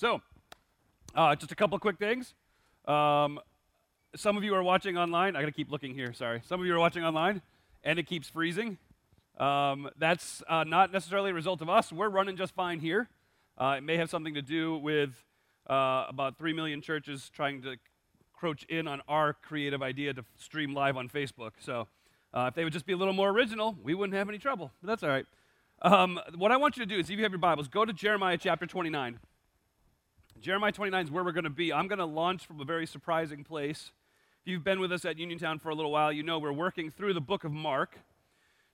So, 0.00 0.22
uh, 1.14 1.36
just 1.36 1.52
a 1.52 1.54
couple 1.54 1.78
quick 1.78 1.98
things. 1.98 2.32
Um, 2.86 3.38
some 4.16 4.38
of 4.38 4.44
you 4.44 4.54
are 4.54 4.62
watching 4.62 4.96
online. 4.96 5.36
I 5.36 5.40
got 5.40 5.48
to 5.48 5.52
keep 5.52 5.70
looking 5.70 5.92
here, 5.94 6.14
sorry. 6.14 6.40
Some 6.46 6.58
of 6.58 6.64
you 6.64 6.74
are 6.74 6.78
watching 6.78 7.04
online, 7.04 7.42
and 7.84 7.98
it 7.98 8.06
keeps 8.06 8.26
freezing. 8.26 8.78
Um, 9.36 9.90
that's 9.98 10.42
uh, 10.48 10.64
not 10.64 10.90
necessarily 10.90 11.32
a 11.32 11.34
result 11.34 11.60
of 11.60 11.68
us. 11.68 11.92
We're 11.92 12.08
running 12.08 12.38
just 12.38 12.54
fine 12.54 12.80
here. 12.80 13.10
Uh, 13.58 13.74
it 13.76 13.82
may 13.82 13.98
have 13.98 14.08
something 14.08 14.32
to 14.32 14.40
do 14.40 14.78
with 14.78 15.22
uh, 15.68 16.06
about 16.08 16.38
3 16.38 16.54
million 16.54 16.80
churches 16.80 17.28
trying 17.28 17.60
to 17.60 17.76
crouch 18.32 18.64
in 18.70 18.88
on 18.88 19.02
our 19.06 19.34
creative 19.34 19.82
idea 19.82 20.14
to 20.14 20.24
stream 20.38 20.72
live 20.72 20.96
on 20.96 21.10
Facebook. 21.10 21.50
So, 21.58 21.88
uh, 22.32 22.46
if 22.48 22.54
they 22.54 22.64
would 22.64 22.72
just 22.72 22.86
be 22.86 22.94
a 22.94 22.96
little 22.96 23.12
more 23.12 23.28
original, 23.28 23.76
we 23.82 23.92
wouldn't 23.92 24.16
have 24.16 24.30
any 24.30 24.38
trouble. 24.38 24.72
But 24.80 24.86
that's 24.86 25.02
all 25.02 25.10
right. 25.10 25.26
Um, 25.82 26.18
what 26.38 26.52
I 26.52 26.56
want 26.56 26.78
you 26.78 26.86
to 26.86 26.88
do 26.88 26.98
is, 26.98 27.10
if 27.10 27.18
you 27.18 27.22
have 27.22 27.32
your 27.32 27.38
Bibles, 27.38 27.68
go 27.68 27.84
to 27.84 27.92
Jeremiah 27.92 28.38
chapter 28.38 28.64
29. 28.64 29.18
Jeremiah 30.40 30.72
29 30.72 31.04
is 31.04 31.10
where 31.10 31.22
we're 31.22 31.32
going 31.32 31.44
to 31.44 31.50
be. 31.50 31.70
I'm 31.70 31.86
going 31.86 31.98
to 31.98 32.06
launch 32.06 32.46
from 32.46 32.62
a 32.62 32.64
very 32.64 32.86
surprising 32.86 33.44
place. 33.44 33.92
If 34.40 34.50
you've 34.50 34.64
been 34.64 34.80
with 34.80 34.90
us 34.90 35.04
at 35.04 35.18
Uniontown 35.18 35.58
for 35.58 35.68
a 35.68 35.74
little 35.74 35.92
while, 35.92 36.10
you 36.10 36.22
know 36.22 36.38
we're 36.38 36.50
working 36.50 36.90
through 36.90 37.12
the 37.12 37.20
book 37.20 37.44
of 37.44 37.52
Mark. 37.52 37.98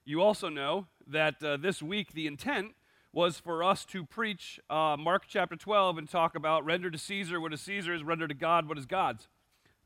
You 0.04 0.22
also 0.22 0.48
know 0.48 0.86
that 1.08 1.42
uh, 1.42 1.56
this 1.56 1.82
week 1.82 2.12
the 2.12 2.28
intent 2.28 2.76
was 3.12 3.40
for 3.40 3.64
us 3.64 3.84
to 3.86 4.04
preach 4.04 4.60
uh, 4.70 4.96
Mark 4.96 5.24
chapter 5.26 5.56
12 5.56 5.98
and 5.98 6.08
talk 6.08 6.36
about 6.36 6.64
render 6.64 6.88
to 6.88 6.98
Caesar 6.98 7.40
what 7.40 7.52
is 7.52 7.62
Caesar's, 7.62 8.04
render 8.04 8.28
to 8.28 8.34
God 8.34 8.68
what 8.68 8.78
is 8.78 8.86
God's. 8.86 9.26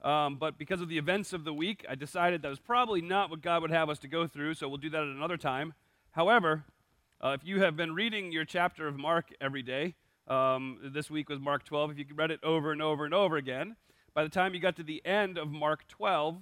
Um, 0.02 0.36
but 0.36 0.58
because 0.58 0.82
of 0.82 0.90
the 0.90 0.98
events 0.98 1.32
of 1.32 1.44
the 1.44 1.54
week, 1.54 1.86
I 1.88 1.94
decided 1.94 2.42
that 2.42 2.50
was 2.50 2.60
probably 2.60 3.00
not 3.00 3.30
what 3.30 3.40
God 3.40 3.62
would 3.62 3.70
have 3.70 3.88
us 3.88 3.98
to 4.00 4.08
go 4.08 4.26
through, 4.26 4.52
so 4.52 4.68
we'll 4.68 4.76
do 4.76 4.90
that 4.90 5.02
at 5.02 5.08
another 5.08 5.38
time. 5.38 5.72
However, 6.10 6.64
uh, 7.24 7.36
if 7.40 7.42
you 7.42 7.62
have 7.62 7.74
been 7.74 7.94
reading 7.94 8.32
your 8.32 8.44
chapter 8.44 8.86
of 8.86 8.98
Mark 8.98 9.30
every 9.40 9.62
day, 9.62 9.94
um, 10.28 10.78
this 10.92 11.10
week 11.10 11.28
was 11.28 11.40
Mark 11.40 11.64
12, 11.64 11.92
if 11.92 11.98
you 11.98 12.04
read 12.14 12.30
it 12.30 12.40
over 12.42 12.72
and 12.72 12.80
over 12.80 13.04
and 13.04 13.14
over 13.14 13.36
again, 13.36 13.76
by 14.14 14.22
the 14.22 14.28
time 14.28 14.54
you 14.54 14.60
got 14.60 14.76
to 14.76 14.82
the 14.82 15.04
end 15.04 15.38
of 15.38 15.50
Mark 15.50 15.86
12, 15.88 16.38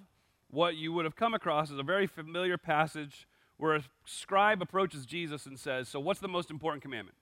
what 0.50 0.76
you 0.76 0.92
would 0.92 1.04
have 1.04 1.16
come 1.16 1.34
across 1.34 1.70
is 1.70 1.78
a 1.78 1.82
very 1.82 2.06
familiar 2.06 2.56
passage 2.56 3.26
where 3.56 3.74
a 3.74 3.82
scribe 4.06 4.62
approaches 4.62 5.04
Jesus 5.04 5.46
and 5.46 5.58
says, 5.58 5.88
So, 5.88 6.00
what's 6.00 6.20
the 6.20 6.28
most 6.28 6.50
important 6.50 6.82
commandment? 6.82 7.16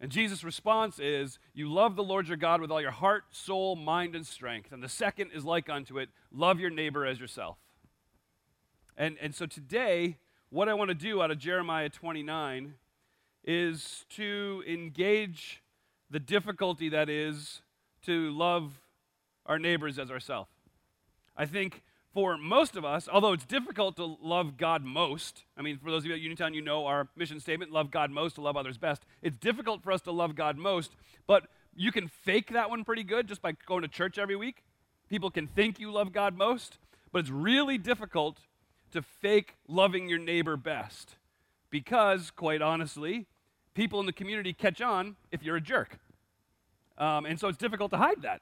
And 0.00 0.12
Jesus' 0.12 0.44
response 0.44 0.98
is, 0.98 1.38
You 1.54 1.72
love 1.72 1.96
the 1.96 2.04
Lord 2.04 2.28
your 2.28 2.36
God 2.36 2.60
with 2.60 2.70
all 2.70 2.80
your 2.80 2.90
heart, 2.90 3.24
soul, 3.30 3.74
mind, 3.74 4.14
and 4.14 4.26
strength. 4.26 4.70
And 4.70 4.82
the 4.82 4.88
second 4.88 5.30
is 5.34 5.44
like 5.44 5.68
unto 5.68 5.98
it, 5.98 6.10
love 6.30 6.60
your 6.60 6.70
neighbor 6.70 7.06
as 7.06 7.18
yourself. 7.18 7.56
And, 8.96 9.16
and 9.20 9.34
so 9.34 9.46
today, 9.46 10.18
what 10.50 10.68
I 10.68 10.74
want 10.74 10.90
to 10.90 10.94
do 10.94 11.20
out 11.20 11.30
of 11.30 11.38
Jeremiah 11.38 11.88
29 11.88 12.74
is 13.44 14.04
to 14.10 14.64
engage 14.66 15.62
the 16.10 16.20
difficulty 16.20 16.88
that 16.88 17.08
is 17.08 17.60
to 18.06 18.30
love 18.30 18.80
our 19.46 19.58
neighbors 19.58 19.98
as 19.98 20.10
ourselves. 20.10 20.50
I 21.36 21.46
think 21.46 21.82
for 22.12 22.38
most 22.38 22.76
of 22.76 22.84
us, 22.84 23.08
although 23.12 23.32
it's 23.32 23.44
difficult 23.44 23.96
to 23.96 24.16
love 24.22 24.56
God 24.56 24.84
most, 24.84 25.44
I 25.58 25.62
mean, 25.62 25.78
for 25.78 25.90
those 25.90 26.02
of 26.02 26.06
you 26.06 26.14
at 26.14 26.20
Uniontown, 26.20 26.54
you 26.54 26.62
know 26.62 26.86
our 26.86 27.08
mission 27.16 27.40
statement 27.40 27.72
love 27.72 27.90
God 27.90 28.10
most, 28.10 28.36
to 28.36 28.40
love 28.40 28.56
others 28.56 28.78
best. 28.78 29.02
It's 29.20 29.36
difficult 29.36 29.82
for 29.82 29.90
us 29.90 30.00
to 30.02 30.12
love 30.12 30.36
God 30.36 30.56
most, 30.56 30.92
but 31.26 31.48
you 31.74 31.90
can 31.90 32.06
fake 32.06 32.52
that 32.52 32.70
one 32.70 32.84
pretty 32.84 33.02
good 33.02 33.26
just 33.26 33.42
by 33.42 33.52
going 33.66 33.82
to 33.82 33.88
church 33.88 34.16
every 34.16 34.36
week. 34.36 34.62
People 35.10 35.30
can 35.30 35.48
think 35.48 35.80
you 35.80 35.90
love 35.90 36.12
God 36.12 36.36
most, 36.36 36.78
but 37.12 37.18
it's 37.18 37.30
really 37.30 37.78
difficult 37.78 38.38
to 38.92 39.02
fake 39.02 39.56
loving 39.66 40.08
your 40.08 40.20
neighbor 40.20 40.56
best 40.56 41.16
because, 41.68 42.30
quite 42.30 42.62
honestly, 42.62 43.26
people 43.74 44.00
in 44.00 44.06
the 44.06 44.12
community 44.12 44.52
catch 44.52 44.80
on 44.80 45.16
if 45.30 45.42
you're 45.42 45.56
a 45.56 45.60
jerk. 45.60 45.98
Um, 46.96 47.26
and 47.26 47.38
so 47.38 47.48
it's 47.48 47.58
difficult 47.58 47.90
to 47.90 47.96
hide 47.96 48.22
that. 48.22 48.40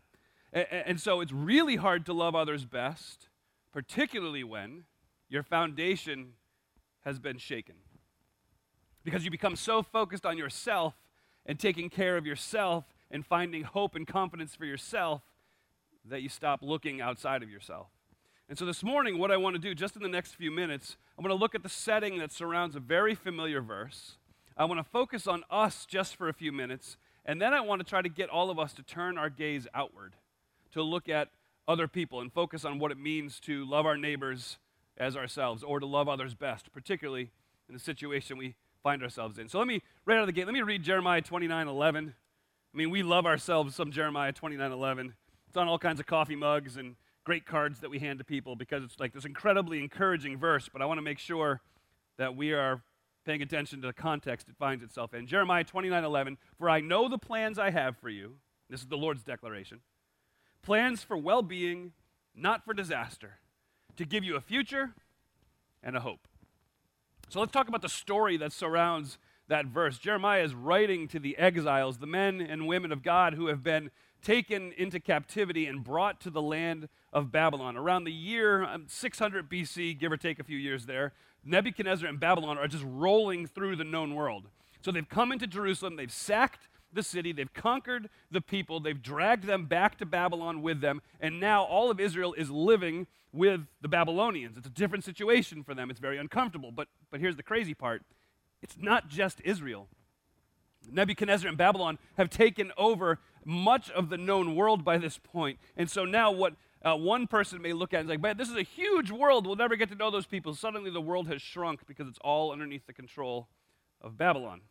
And, 0.53 0.67
and 0.71 1.01
so 1.01 1.21
it's 1.21 1.33
really 1.33 1.77
hard 1.77 2.07
to 2.07 2.13
love 2.13 2.35
others 2.35 2.65
best, 2.65 3.29
particularly 3.73 4.45
when 4.45 4.85
your 5.29 5.43
foundation 5.43 6.35
has 7.05 7.19
been 7.19 7.39
shaken. 7.39 7.77
Because 9.05 9.25
you 9.25 9.31
become 9.31 9.57
so 9.57 9.83
focused 9.83 10.27
on 10.27 10.39
yourself 10.39 10.95
and 11.47 11.59
taking 11.59 11.91
care 11.91 12.17
of 12.17 12.27
yourself 12.27 12.85
and 13.11 13.27
finding 13.27 13.65
hope 13.65 13.95
and 13.97 14.07
confidence 14.07 14.55
for 14.55 14.65
yourself 14.65 15.23
that 16.05 16.23
you 16.23 16.29
stop 16.29 16.61
looking 16.63 17.01
outside 17.01 17.43
of 17.43 17.51
yourself. 17.51 17.89
And 18.49 18.59
so 18.59 18.67
this 18.67 18.83
morning, 18.83 19.19
what 19.19 19.31
I 19.31 19.37
want 19.37 19.55
to 19.55 19.61
do, 19.61 19.75
just 19.75 19.97
in 19.97 20.03
the 20.03 20.09
next 20.09 20.35
few 20.35 20.51
minutes, 20.51 20.97
I'm 21.17 21.25
going 21.25 21.35
to 21.37 21.41
look 21.41 21.55
at 21.55 21.63
the 21.63 21.69
setting 21.69 22.19
that 22.19 22.33
surrounds 22.33 22.77
a 22.77 22.81
very 22.81 23.15
familiar 23.15 23.61
verse. 23.61 24.17
I 24.57 24.65
want 24.65 24.79
to 24.79 24.85
focus 24.85 25.27
on 25.27 25.45
us 25.51 25.87
just 25.87 26.17
for 26.17 26.29
a 26.29 26.33
few 26.33 26.53
minutes, 26.53 26.97
and 27.25 27.41
then 27.41 27.55
I 27.55 27.61
want 27.61 27.81
to 27.81 27.85
try 27.85 28.03
to 28.03 28.09
get 28.09 28.29
all 28.29 28.51
of 28.51 28.59
us 28.59 28.73
to 28.75 28.83
turn 28.83 29.19
our 29.19 29.31
gaze 29.31 29.67
outward, 29.75 30.15
to 30.73 30.83
look 30.83 31.09
at 31.09 31.29
other 31.67 31.89
people 31.89 32.21
and 32.21 32.33
focus 32.33 32.65
on 32.65 32.79
what 32.79 32.91
it 32.91 32.99
means 32.99 33.41
to 33.41 33.65
love 33.65 33.87
our 33.87 33.97
neighbors 33.97 34.59
as 34.99 35.17
ourselves 35.17 35.63
or 35.63 35.81
to 35.81 35.87
love 35.87 36.09
others 36.09 36.35
best, 36.35 36.73
particularly 36.73 37.31
in 37.69 37.75
the 37.75 37.81
situation 37.81 38.37
we 38.37 38.55
find 38.83 39.03
ourselves 39.03 39.39
in. 39.39 39.49
So 39.49 39.59
let 39.59 39.69
me, 39.69 39.83
right 40.05 40.17
out 40.17 40.23
of 40.23 40.27
the 40.27 40.33
gate, 40.33 40.47
let 40.47 40.55
me 40.55 40.63
read 40.63 40.83
Jeremiah 40.83 41.23
29 41.23 41.69
11. 41.69 42.15
I 42.75 42.77
mean, 42.77 42.91
we 42.91 43.03
love 43.03 43.27
ourselves 43.27 43.75
some 43.75 43.93
Jeremiah 43.93 44.33
29 44.33 44.73
11. 44.73 45.15
It's 45.49 45.57
on 45.57 45.69
all 45.69 45.79
kinds 45.79 46.01
of 46.01 46.07
coffee 46.07 46.37
mugs 46.37 46.77
and 46.77 46.97
great 47.25 47.47
cards 47.47 47.81
that 47.81 47.91
we 47.91 47.99
hand 47.99 48.19
to 48.19 48.25
people 48.25 48.57
because 48.57 48.83
it's 48.83 48.99
like 48.99 49.13
this 49.13 49.25
incredibly 49.25 49.79
encouraging 49.79 50.37
verse, 50.37 50.69
but 50.73 50.83
I 50.83 50.87
want 50.87 50.99
to 50.99 51.03
make 51.03 51.19
sure 51.19 51.61
that 52.19 52.37
we 52.37 52.53
are 52.53 52.83
paying 53.25 53.43
attention 53.43 53.81
to 53.81 53.87
the 53.87 53.93
context 53.93 54.49
it 54.49 54.57
finds 54.59 54.83
itself 54.83 55.15
in. 55.15 55.27
Jeremiah 55.27 55.65
29 55.65 56.05
11, 56.05 56.39
for 56.59 56.69
I 56.69 56.81
know 56.81 57.09
the 57.09 57.19
plans 57.19 57.59
I 57.59 57.71
have 57.71 57.97
for 57.97 58.09
you. 58.09 58.37
This 58.69 58.81
is 58.81 58.87
the 58.87 58.97
Lord's 58.97 59.23
declaration. 59.23 59.81
Plans 60.63 61.03
for 61.03 61.17
well 61.17 61.43
being, 61.43 61.93
not 62.35 62.65
for 62.65 62.75
disaster, 62.75 63.39
to 63.97 64.05
give 64.05 64.25
you 64.25 64.37
a 64.37 64.41
future 64.41 64.95
and 65.83 65.97
a 65.97 66.01
hope. 66.01 66.29
So 67.29 67.41
let's 67.41 67.53
talk 67.53 67.69
about 67.69 67.83
the 67.83 67.89
story 67.89 68.37
that 68.37 68.53
surrounds 68.53 69.19
that 69.49 69.67
verse. 69.67 69.99
Jeremiah 69.99 70.43
is 70.43 70.55
writing 70.55 71.09
to 71.09 71.19
the 71.19 71.37
exiles, 71.37 71.99
the 71.99 72.07
men 72.07 72.41
and 72.41 72.67
women 72.67 72.93
of 72.93 73.03
God 73.03 73.35
who 73.35 73.47
have 73.49 73.63
been 73.63 73.91
taken 74.23 74.73
into 74.79 75.01
captivity 75.01 75.67
and 75.67 75.83
brought 75.83 76.21
to 76.21 76.31
the 76.31 76.43
land 76.43 76.89
of 77.13 77.33
Babylon. 77.33 77.77
Around 77.77 78.05
the 78.05 78.13
year 78.13 78.65
um, 78.65 78.85
600 78.89 79.51
BC, 79.51 79.99
give 79.99 80.13
or 80.13 80.17
take 80.17 80.39
a 80.39 80.45
few 80.45 80.57
years 80.57 80.87
there, 80.87 81.13
Nebuchadnezzar 81.45 82.09
and 82.09 82.21
Babylon 82.21 82.59
are 82.59 82.69
just 82.69 82.85
rolling 82.87 83.47
through 83.47 83.77
the 83.77 83.85
known 83.85 84.15
world. 84.15 84.49
So 84.81 84.91
they've 84.91 85.09
come 85.09 85.33
into 85.33 85.47
Jerusalem, 85.47 85.97
they've 85.97 86.13
sacked 86.13 86.69
the 86.93 87.03
city, 87.03 87.33
they've 87.33 87.53
conquered 87.53 88.09
the 88.31 88.41
people, 88.41 88.81
they've 88.81 89.01
dragged 89.01 89.45
them 89.45 89.67
back 89.67 89.99
to 89.99 90.07
Babylon 90.07 90.63
with 90.63 90.81
them, 90.81 91.01
and 91.21 91.41
now 91.41 91.65
all 91.65 91.91
of 91.91 91.99
Israel 91.99 92.35
is 92.35 92.51
living 92.51 93.07
with 93.33 93.63
the 93.81 93.89
Babylonians. 93.89 94.57
It's 94.57 94.67
a 94.67 94.71
different 94.71 95.05
situation 95.05 95.63
for 95.63 95.75
them. 95.75 95.91
It's 95.91 96.01
very 96.01 96.19
uncomfortable. 96.19 96.71
But, 96.71 96.89
but 97.11 97.21
here's 97.21 97.37
the 97.37 97.43
crazy 97.43 97.75
part 97.75 98.03
it's 98.63 98.77
not 98.79 99.09
just 99.09 99.41
Israel. 99.45 99.89
Nebuchadnezzar 100.91 101.49
and 101.49 101.57
Babylon 101.57 101.99
have 102.17 102.29
taken 102.29 102.73
over 102.77 103.21
much 103.45 103.91
of 103.91 104.09
the 104.09 104.19
known 104.19 104.57
world 104.57 104.85
by 104.85 104.99
this 104.99 105.19
point. 105.19 105.59
And 105.77 105.89
so 105.89 106.05
now, 106.05 106.31
what 106.31 106.55
uh, 106.85 106.97
one 106.97 107.27
person 107.27 107.63
may 107.63 107.73
look 107.73 107.95
at 107.95 107.99
it 107.99 108.01
and 108.01 108.09
say, 108.09 108.17
man, 108.17 108.37
this 108.37 108.49
is 108.49 108.57
a 108.57 108.63
huge 108.63 109.11
world. 109.11 109.47
We'll 109.47 109.57
never 109.57 109.77
get 109.77 109.89
to 109.91 109.95
know 109.95 110.11
those 110.11 110.27
people. 110.27 110.55
Suddenly, 110.55 110.91
the 110.91 111.01
world 111.01 111.29
has 111.29 111.41
shrunk 111.41 111.87
because 111.87 112.09
it's 112.09 112.19
all 112.23 112.51
underneath 112.51 112.87
the 112.87 112.93
control 112.93 113.49
of 114.01 114.19
Babylon. 114.19 114.63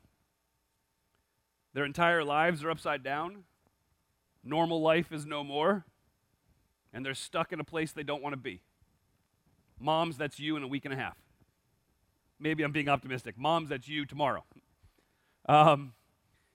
Their 1.74 1.86
entire 1.86 2.24
lives 2.24 2.64
are 2.64 2.70
upside 2.70 3.04
down. 3.04 3.44
Normal 4.44 4.82
life 4.82 5.12
is 5.12 5.26
no 5.26 5.44
more. 5.44 5.86
And 6.94 7.06
they're 7.06 7.14
stuck 7.14 7.54
in 7.54 7.62
a 7.62 7.64
place 7.64 7.94
they 7.94 8.04
don't 8.04 8.22
want 8.22 8.34
to 8.34 8.38
be. 8.38 8.62
Moms, 9.80 10.18
that's 10.18 10.40
you 10.40 10.58
in 10.58 10.64
a 10.64 10.68
week 10.68 10.84
and 10.84 10.94
a 10.94 10.98
half. 10.98 11.18
Maybe 12.40 12.64
I'm 12.64 12.74
being 12.74 12.90
optimistic. 12.90 13.38
Moms, 13.38 13.70
that's 13.70 13.88
you 13.88 14.06
tomorrow. 14.06 14.44
Um, 15.48 15.94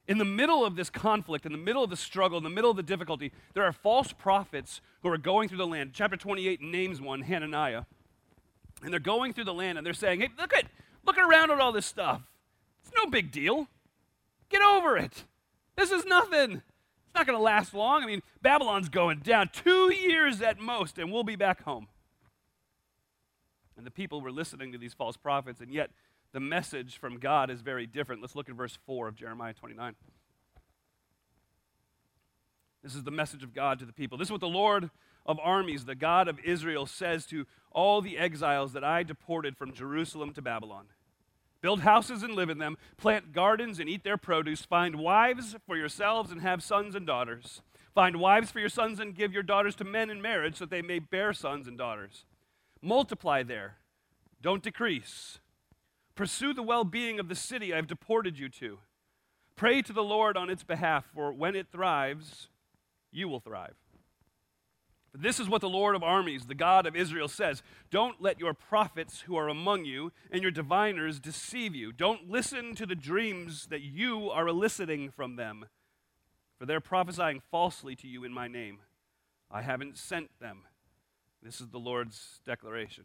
in 0.09 0.19
the 0.19 0.25
middle 0.25 0.65
of 0.65 0.77
this 0.77 0.89
conflict, 0.89 1.47
in 1.47 1.53
the 1.53 1.59
middle 1.59 1.83
of 1.83 1.91
the 1.91 1.97
struggle, 1.97 2.39
in 2.39 2.45
the 2.45 2.51
middle 2.51 2.71
of 2.71 2.77
the 2.77 2.83
difficulty, 2.83 3.33
there 3.55 3.65
are 3.65 3.73
false 3.73 4.13
prophets 4.13 4.81
who 5.03 5.09
are 5.09 5.19
going 5.19 5.49
through 5.49 5.59
the 5.59 5.67
land. 5.67 5.91
Chapter 5.93 6.17
28 6.17 6.61
names 6.61 7.01
one, 7.01 7.23
Hananiah. 7.23 7.83
And 8.83 8.93
they're 8.93 9.01
going 9.01 9.33
through 9.33 9.45
the 9.45 9.55
land 9.55 9.79
and 9.79 9.87
they're 9.87 9.95
saying, 9.95 10.21
hey, 10.21 10.29
look 10.39 10.55
at, 10.55 10.67
look 11.05 11.19
around 11.19 11.51
at 11.51 11.61
all 11.61 11.73
this 11.73 11.87
stuff. 11.87 12.23
It's 12.83 12.93
no 12.97 13.11
big 13.11 13.33
deal. 13.33 13.69
Get 14.49 14.63
over 14.63 14.97
it. 14.97 15.25
This 15.77 15.91
is 15.91 16.05
nothing. 16.05 16.53
It's 16.53 17.15
not 17.15 17.27
going 17.27 17.39
to 17.39 17.43
last 17.43 17.75
long. 17.75 18.03
I 18.03 18.07
mean, 18.07 18.23
Babylon's 18.43 18.89
going 18.89 19.21
down 19.21 19.51
two 19.53 19.93
years 19.93 20.41
at 20.41 20.61
most, 20.61 20.99
and 20.99 21.13
we'll 21.13 21.25
be 21.25 21.37
back 21.37 21.63
home. 21.65 21.89
And 23.77 23.85
the 23.85 23.91
people 23.91 24.21
were 24.21 24.31
listening 24.31 24.73
to 24.73 24.79
these 24.79 24.95
false 24.95 25.17
prophets, 25.17 25.61
and 25.61 25.71
yet 25.73 25.91
the 26.37 26.41
message 26.41 26.99
from 26.99 27.19
God 27.19 27.49
is 27.49 27.63
very 27.63 27.87
different. 27.87 28.21
Let's 28.21 28.37
look 28.37 28.51
at 28.51 28.55
verse 28.55 28.77
4 28.85 29.09
of 29.09 29.17
Jeremiah 29.17 29.55
29. 29.55 29.95
This 32.83 32.95
is 32.95 33.05
the 33.05 33.11
message 33.11 33.43
of 33.43 33.55
God 33.55 33.79
to 33.79 33.87
the 33.87 33.93
people. 33.95 34.19
This 34.19 34.29
is 34.29 34.33
what 34.33 34.43
the 34.43 34.47
Lord 34.47 34.91
of 35.25 35.39
armies, 35.43 35.87
the 35.87 35.95
God 35.95 36.29
of 36.29 36.39
Israel, 36.41 36.85
says 36.85 37.25
to 37.29 37.47
all 37.73 38.03
the 38.03 38.19
exiles 38.19 38.75
that 38.75 38.85
I 38.85 39.03
deported 39.03 39.57
from 39.57 39.73
Jerusalem 39.73 40.35
to 40.35 40.43
Babylon 40.43 40.89
Build 41.63 41.81
houses 41.81 42.23
and 42.23 42.35
live 42.35 42.51
in 42.51 42.59
them, 42.59 42.77
plant 42.99 43.33
gardens 43.33 43.81
and 43.81 43.89
eat 43.89 44.05
their 44.05 44.19
produce, 44.19 44.61
find 44.61 44.97
wives 44.97 45.57
for 45.67 45.75
yourselves 45.75 46.31
and 46.31 46.43
have 46.43 46.63
sons 46.63 46.95
and 46.95 47.07
daughters. 47.07 47.63
Find 47.95 48.21
wives 48.21 48.51
for 48.51 48.61
your 48.61 48.69
sons 48.69 49.01
and 49.01 49.15
give 49.15 49.33
your 49.33 49.43
daughters 49.43 49.75
to 49.77 49.85
men 49.85 50.11
in 50.11 50.21
marriage 50.21 50.57
so 50.57 50.67
that 50.67 50.71
they 50.71 50.83
may 50.83 50.99
bear 50.99 51.33
sons 51.33 51.67
and 51.67 51.79
daughters. 51.79 52.27
Multiply 52.83 53.43
there, 53.43 53.77
don't 54.43 54.63
decrease. 54.63 55.39
Pursue 56.17 56.53
the 56.53 56.63
well 56.63 56.83
being 56.83 57.21
of 57.21 57.29
the 57.29 57.37
city 57.37 57.73
I've 57.73 57.87
deported 57.87 58.39
you 58.39 58.49
to. 58.49 58.81
Pray 59.55 59.81
to 59.83 59.93
the 59.93 60.03
Lord 60.03 60.37
on 60.37 60.51
its 60.51 60.65
behalf, 60.65 61.07
for 61.15 61.33
when 61.33 61.55
it 61.55 61.69
thrives, 61.71 62.49
you 63.13 63.29
will 63.29 63.41
thrive. 63.41 63.77
This 65.15 65.39
is 65.39 65.49
what 65.49 65.63
the 65.63 65.69
Lord 65.69 65.95
of 65.95 66.03
armies, 66.03 66.45
the 66.45 66.55
God 66.55 66.87
of 66.87 66.97
Israel, 66.97 67.29
says 67.29 67.63
Don't 67.91 68.21
let 68.21 68.41
your 68.41 68.53
prophets 68.53 69.23
who 69.23 69.37
are 69.37 69.49
among 69.49 69.85
you 69.85 70.13
and 70.31 70.43
your 70.43 70.51
diviners 70.51 71.21
deceive 71.21 71.75
you. 71.75 71.93
Don't 71.93 72.29
listen 72.29 72.75
to 72.75 72.85
the 72.85 72.95
dreams 72.95 73.69
that 73.69 73.81
you 73.81 74.31
are 74.31 74.49
eliciting 74.49 75.11
from 75.11 75.37
them 75.37 75.67
for 76.59 76.67
they're 76.67 76.81
prophesying 76.81 77.41
falsely 77.51 77.95
to 77.97 78.09
you 78.09 78.25
in 78.25 78.33
my 78.33 78.49
name. 78.49 78.79
I 79.51 79.63
haven't 79.63 79.99
sent 79.99 80.31
them. 80.41 80.63
This 81.43 81.61
is 81.61 81.69
the 81.69 81.79
Lord's 81.79 82.41
declaration. 82.45 83.05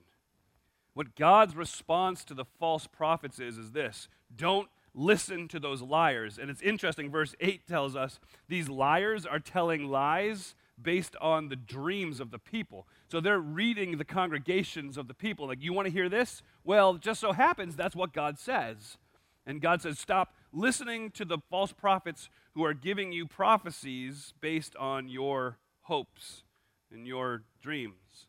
What 0.94 1.16
God's 1.16 1.56
response 1.56 2.24
to 2.26 2.34
the 2.34 2.46
false 2.60 2.88
prophets 2.88 3.40
is, 3.40 3.58
is 3.58 3.72
this 3.72 4.10
don't 4.36 4.70
listen 4.94 5.48
to 5.48 5.60
those 5.60 5.82
liars. 5.82 6.38
And 6.38 6.50
it's 6.50 6.62
interesting, 6.62 7.10
verse 7.10 7.34
8 7.40 7.68
tells 7.68 7.96
us 7.96 8.20
these 8.48 8.70
liars 8.70 9.26
are 9.26 9.40
telling 9.40 9.88
lies 9.90 10.56
based 10.82 11.16
on 11.22 11.50
the 11.50 11.56
dreams 11.56 12.20
of 12.20 12.32
the 12.32 12.40
people. 12.40 12.88
So 13.10 13.20
they're 13.20 13.40
reading 13.40 13.98
the 13.98 14.06
congregations 14.06 14.98
of 14.98 15.08
the 15.08 15.14
people. 15.14 15.48
Like, 15.48 15.62
you 15.62 15.74
want 15.74 15.86
to 15.86 15.94
hear 15.94 16.10
this? 16.10 16.42
Well, 16.64 16.96
just 16.96 17.22
so 17.22 17.32
happens 17.32 17.76
that's 17.76 17.96
what 17.96 18.14
God 18.14 18.40
says. 18.40 18.98
And 19.46 19.62
God 19.62 19.82
says, 19.82 19.98
stop 19.98 20.34
listening 20.52 21.12
to 21.12 21.26
the 21.26 21.40
false 21.50 21.72
prophets 21.72 22.30
who 22.54 22.64
are 22.64 22.74
giving 22.74 23.12
you 23.12 23.26
prophecies 23.26 24.34
based 24.40 24.76
on 24.76 25.08
your 25.08 25.58
hopes 25.84 26.44
and 26.92 27.08
your 27.08 27.44
dreams. 27.62 28.28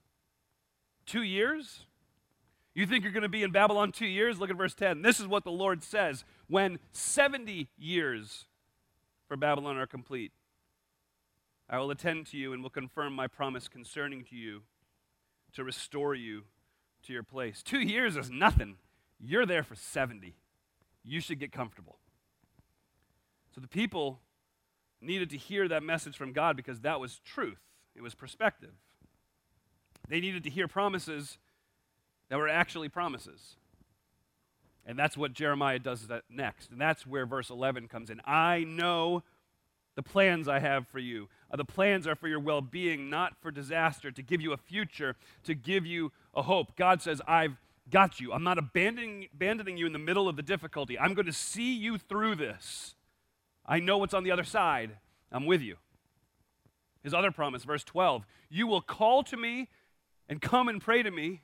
Two 1.05 1.23
years? 1.23 1.87
You 2.75 2.87
think 2.87 3.05
you're 3.05 3.13
going 3.13 3.23
to 3.23 3.29
be 3.29 3.43
in 3.43 3.51
Babylon 3.51 3.93
two 3.93 4.07
years? 4.07 4.39
Look 4.39 4.51
at 4.51 4.57
verse 4.57 4.75
10. 4.75 5.03
This 5.03 5.21
is 5.21 5.27
what 5.27 5.45
the 5.45 5.53
Lord 5.53 5.83
says 5.83 6.25
when 6.49 6.79
70 6.93 7.69
years 7.79 8.47
for 9.29 9.37
Babylon 9.37 9.77
are 9.77 9.87
complete. 9.87 10.33
I 11.69 11.79
will 11.79 11.91
attend 11.91 12.27
to 12.29 12.37
you 12.37 12.53
and 12.53 12.63
will 12.63 12.71
confirm 12.71 13.15
my 13.15 13.27
promise 13.27 13.69
concerning 13.69 14.25
to 14.25 14.37
you 14.37 14.63
to 15.55 15.65
restore 15.65 16.15
you 16.15 16.45
to 17.05 17.13
your 17.13 17.23
place. 17.23 17.63
Two 17.63 17.81
years 17.81 18.17
is 18.17 18.31
nothing. 18.31 18.77
You're 19.21 19.47
there 19.47 19.63
for 19.63 19.75
70. 19.75 20.35
You 21.05 21.21
should 21.21 21.39
get 21.39 21.53
comfortable. 21.53 21.99
So 23.55 23.61
the 23.61 23.69
people 23.69 24.21
needed 25.01 25.31
to 25.31 25.37
hear 25.37 25.69
that 25.69 25.83
message 25.83 26.17
from 26.17 26.33
God 26.33 26.57
because 26.57 26.81
that 26.81 27.01
was 27.01 27.21
truth, 27.25 27.61
it 27.95 28.03
was 28.03 28.15
perspective. 28.15 28.73
They 30.09 30.21
needed 30.21 30.45
to 30.45 30.51
hear 30.51 30.69
promises 30.69 31.39
that 32.33 32.39
were 32.39 32.49
actually 32.49 32.89
promises. 32.89 33.57
And 34.87 34.99
that's 34.99 35.19
what 35.19 35.35
Jeremiah 35.35 35.79
does 35.79 36.09
next. 36.31 36.71
And 36.71 36.81
that's 36.81 37.07
where 37.07 37.27
verse 37.27 37.51
11 37.51 37.89
comes 37.89 38.09
in. 38.09 38.23
I 38.25 38.65
know 38.67 39.23
the 39.97 40.03
plans 40.03 40.49
I 40.49 40.59
have 40.59 40.89
for 40.89 40.99
you. 40.99 41.29
Uh, 41.51 41.59
the 41.59 41.67
plans 41.67 42.07
are 42.07 42.15
for 42.15 42.29
your 42.29 42.41
well 42.41 42.63
being, 42.63 43.11
not 43.11 43.35
for 43.43 43.51
disaster, 43.51 44.11
to 44.11 44.23
give 44.23 44.41
you 44.41 44.55
a 44.55 44.57
future, 44.57 45.15
to 45.45 45.55
give 45.55 45.85
you 45.85 46.11
a 46.33 46.41
hope. 46.41 46.75
God 46.75 47.03
says, 47.03 47.21
I've 47.29 47.59
got 47.91 48.19
you. 48.19 48.33
I'm 48.33 48.45
not 48.45 48.57
abandoning, 48.57 49.29
abandoning 49.35 49.77
you 49.77 49.85
in 49.85 49.93
the 49.93 49.99
middle 49.99 50.27
of 50.27 50.37
the 50.37 50.43
difficulty. 50.43 50.99
I'm 50.99 51.13
going 51.13 51.27
to 51.27 51.35
see 51.35 51.75
you 51.75 51.99
through 51.99 52.37
this. 52.37 52.95
I 53.67 53.79
know 53.79 53.99
what's 53.99 54.15
on 54.15 54.25
the 54.25 54.31
other 54.31 54.43
side. 54.43 54.97
I'm 55.31 55.45
with 55.45 55.61
you. 55.61 55.77
His 57.03 57.13
other 57.13 57.31
promise, 57.31 57.65
verse 57.65 57.85
12 57.85 58.25
You 58.49 58.67
will 58.67 58.81
call 58.81 59.23
to 59.25 59.37
me 59.37 59.69
and 60.31 60.41
come 60.41 60.71
and 60.71 60.81
pray 60.81 61.03
to 61.03 61.11
me, 61.11 61.43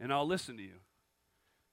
and 0.00 0.12
I'll 0.12 0.26
listen 0.26 0.56
to 0.56 0.62
you. 0.62 0.80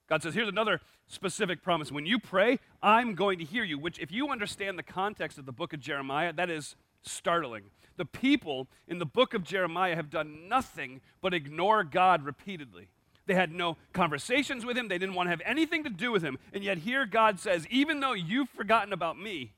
God 0.09 0.23
says, 0.23 0.33
here's 0.33 0.47
another 0.47 0.79
specific 1.07 1.61
promise. 1.61 1.91
When 1.91 2.05
you 2.05 2.19
pray, 2.19 2.59
I'm 2.81 3.15
going 3.15 3.39
to 3.39 3.45
hear 3.45 3.63
you, 3.63 3.77
which, 3.77 3.99
if 3.99 4.11
you 4.11 4.29
understand 4.29 4.77
the 4.77 4.83
context 4.83 5.37
of 5.37 5.45
the 5.45 5.51
book 5.51 5.73
of 5.73 5.79
Jeremiah, 5.79 6.31
that 6.33 6.49
is 6.49 6.75
startling. 7.01 7.63
The 7.97 8.05
people 8.05 8.67
in 8.87 8.99
the 8.99 9.05
book 9.05 9.33
of 9.33 9.43
Jeremiah 9.43 9.95
have 9.95 10.09
done 10.09 10.47
nothing 10.47 11.01
but 11.21 11.33
ignore 11.33 11.83
God 11.83 12.23
repeatedly. 12.23 12.87
They 13.25 13.33
had 13.33 13.51
no 13.51 13.75
conversations 13.91 14.65
with 14.65 14.77
him. 14.77 14.87
They 14.87 14.97
didn't 14.97 15.15
want 15.15 15.27
to 15.27 15.31
have 15.31 15.41
anything 15.45 15.83
to 15.83 15.89
do 15.89 16.11
with 16.11 16.23
him. 16.23 16.37
And 16.53 16.63
yet, 16.63 16.77
here 16.79 17.05
God 17.05 17.39
says, 17.39 17.67
even 17.69 17.99
though 17.99 18.13
you've 18.13 18.49
forgotten 18.49 18.93
about 18.93 19.19
me, 19.19 19.53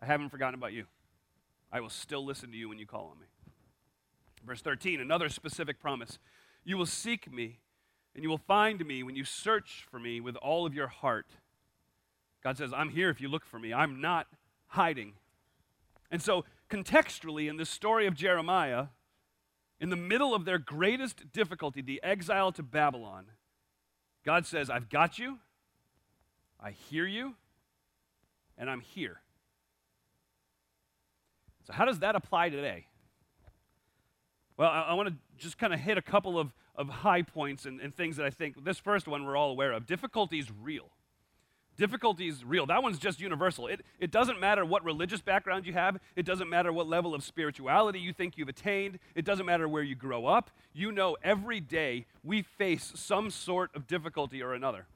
I 0.00 0.06
haven't 0.06 0.30
forgotten 0.30 0.54
about 0.54 0.72
you. 0.72 0.84
I 1.70 1.80
will 1.80 1.90
still 1.90 2.24
listen 2.24 2.50
to 2.50 2.56
you 2.56 2.68
when 2.70 2.78
you 2.78 2.86
call 2.86 3.10
on 3.12 3.20
me. 3.20 3.26
Verse 4.46 4.62
13, 4.62 5.00
another 5.00 5.28
specific 5.28 5.80
promise. 5.80 6.18
You 6.64 6.78
will 6.78 6.86
seek 6.86 7.30
me, 7.30 7.58
and 8.18 8.24
you 8.24 8.28
will 8.28 8.36
find 8.36 8.84
me 8.84 9.04
when 9.04 9.14
you 9.14 9.22
search 9.24 9.86
for 9.88 10.00
me 10.00 10.20
with 10.20 10.34
all 10.34 10.66
of 10.66 10.74
your 10.74 10.88
heart. 10.88 11.36
God 12.42 12.58
says, 12.58 12.72
I'm 12.72 12.88
here 12.88 13.10
if 13.10 13.20
you 13.20 13.28
look 13.28 13.44
for 13.44 13.60
me. 13.60 13.72
I'm 13.72 14.00
not 14.00 14.26
hiding. 14.66 15.12
And 16.10 16.20
so, 16.20 16.44
contextually, 16.68 17.48
in 17.48 17.58
this 17.58 17.70
story 17.70 18.08
of 18.08 18.16
Jeremiah, 18.16 18.86
in 19.78 19.90
the 19.90 19.96
middle 19.96 20.34
of 20.34 20.46
their 20.46 20.58
greatest 20.58 21.32
difficulty, 21.32 21.80
the 21.80 22.02
exile 22.02 22.50
to 22.50 22.62
Babylon, 22.64 23.26
God 24.26 24.46
says, 24.46 24.68
I've 24.68 24.88
got 24.88 25.20
you, 25.20 25.38
I 26.58 26.72
hear 26.72 27.06
you, 27.06 27.36
and 28.56 28.68
I'm 28.68 28.80
here. 28.80 29.20
So, 31.68 31.72
how 31.72 31.84
does 31.84 32.00
that 32.00 32.16
apply 32.16 32.48
today? 32.48 32.88
Well, 34.56 34.68
I, 34.68 34.80
I 34.80 34.94
want 34.94 35.10
to 35.10 35.14
just 35.36 35.56
kind 35.56 35.72
of 35.72 35.78
hit 35.78 35.98
a 35.98 36.02
couple 36.02 36.36
of, 36.36 36.52
of 36.78 36.88
high 36.88 37.22
points 37.22 37.66
and, 37.66 37.80
and 37.80 37.94
things 37.94 38.16
that 38.16 38.24
I 38.24 38.30
think 38.30 38.64
this 38.64 38.78
first 38.78 39.06
one 39.06 39.26
we're 39.26 39.36
all 39.36 39.50
aware 39.50 39.72
of. 39.72 39.84
Difficulty 39.84 40.38
is 40.38 40.46
real. 40.62 40.88
Difficulty 41.76 42.28
is 42.28 42.44
real. 42.44 42.66
That 42.66 42.82
one's 42.82 42.98
just 42.98 43.20
universal. 43.20 43.66
It, 43.66 43.82
it 44.00 44.10
doesn't 44.10 44.40
matter 44.40 44.64
what 44.64 44.84
religious 44.84 45.20
background 45.20 45.66
you 45.66 45.72
have, 45.74 45.98
it 46.16 46.24
doesn't 46.24 46.48
matter 46.48 46.72
what 46.72 46.88
level 46.88 47.14
of 47.14 47.22
spirituality 47.22 48.00
you 48.00 48.12
think 48.12 48.38
you've 48.38 48.48
attained, 48.48 48.98
it 49.14 49.24
doesn't 49.24 49.46
matter 49.46 49.68
where 49.68 49.82
you 49.82 49.94
grow 49.94 50.26
up. 50.26 50.50
You 50.72 50.90
know, 50.90 51.16
every 51.22 51.60
day 51.60 52.06
we 52.24 52.42
face 52.42 52.92
some 52.94 53.30
sort 53.30 53.74
of 53.76 53.86
difficulty 53.86 54.42
or 54.42 54.54
another. 54.54 54.86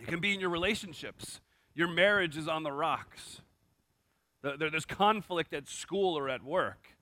It 0.00 0.06
can 0.06 0.20
be 0.20 0.32
in 0.32 0.40
your 0.40 0.50
relationships, 0.50 1.40
your 1.74 1.88
marriage 1.88 2.36
is 2.36 2.48
on 2.48 2.62
the 2.62 2.72
rocks, 2.72 3.40
there's 4.42 4.84
conflict 4.84 5.52
at 5.52 5.68
school 5.68 6.18
or 6.18 6.28
at 6.28 6.42
work 6.42 6.96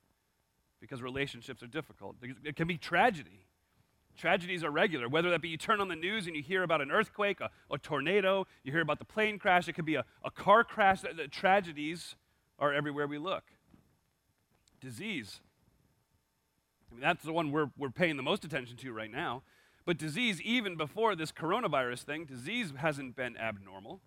because 0.79 1.01
relationships 1.03 1.63
are 1.63 1.67
difficult. 1.67 2.17
It 2.44 2.56
can 2.56 2.67
be 2.67 2.77
tragedy. 2.77 3.46
Tragedies 4.17 4.62
are 4.62 4.70
regular, 4.70 5.08
whether 5.08 5.31
that 5.31 5.40
be 5.40 5.48
you 5.48 5.56
turn 5.56 5.81
on 5.81 5.88
the 5.88 5.96
news 5.96 6.26
and 6.26 6.36
you 6.36 6.43
hear 6.43 6.62
about 6.62 6.81
an 6.81 6.90
earthquake, 6.90 7.40
a, 7.40 7.50
a 7.70 7.79
tornado, 7.79 8.46
you 8.62 8.72
hear 8.72 8.82
about 8.82 8.98
the 8.98 9.05
plane 9.05 9.38
crash, 9.38 9.67
it 9.69 9.72
could 9.72 9.86
be 9.86 9.94
a, 9.94 10.05
a 10.24 10.31
car 10.31 10.62
crash. 10.62 11.00
The, 11.00 11.14
the 11.14 11.29
tragedies 11.29 12.17
are 12.58 12.72
everywhere 12.72 13.06
we 13.06 13.19
look. 13.19 13.44
Disease. 14.81 15.40
I 16.90 16.94
mean, 16.94 17.00
that's 17.00 17.24
the 17.24 17.32
one 17.32 17.50
we're, 17.50 17.70
we're 17.79 17.90
paying 17.90 18.17
the 18.17 18.22
most 18.22 18.44
attention 18.44 18.76
to 18.79 18.93
right 18.93 19.10
now. 19.10 19.43
But 19.86 19.96
disease, 19.96 20.40
even 20.43 20.76
before 20.76 21.17
this 21.17 21.32
coronavirus 21.32 22.02
thing, 22.02 22.24
disease 22.24 22.72
hasn't 22.76 23.17
been 23.17 23.36
abnormal. 23.36 24.00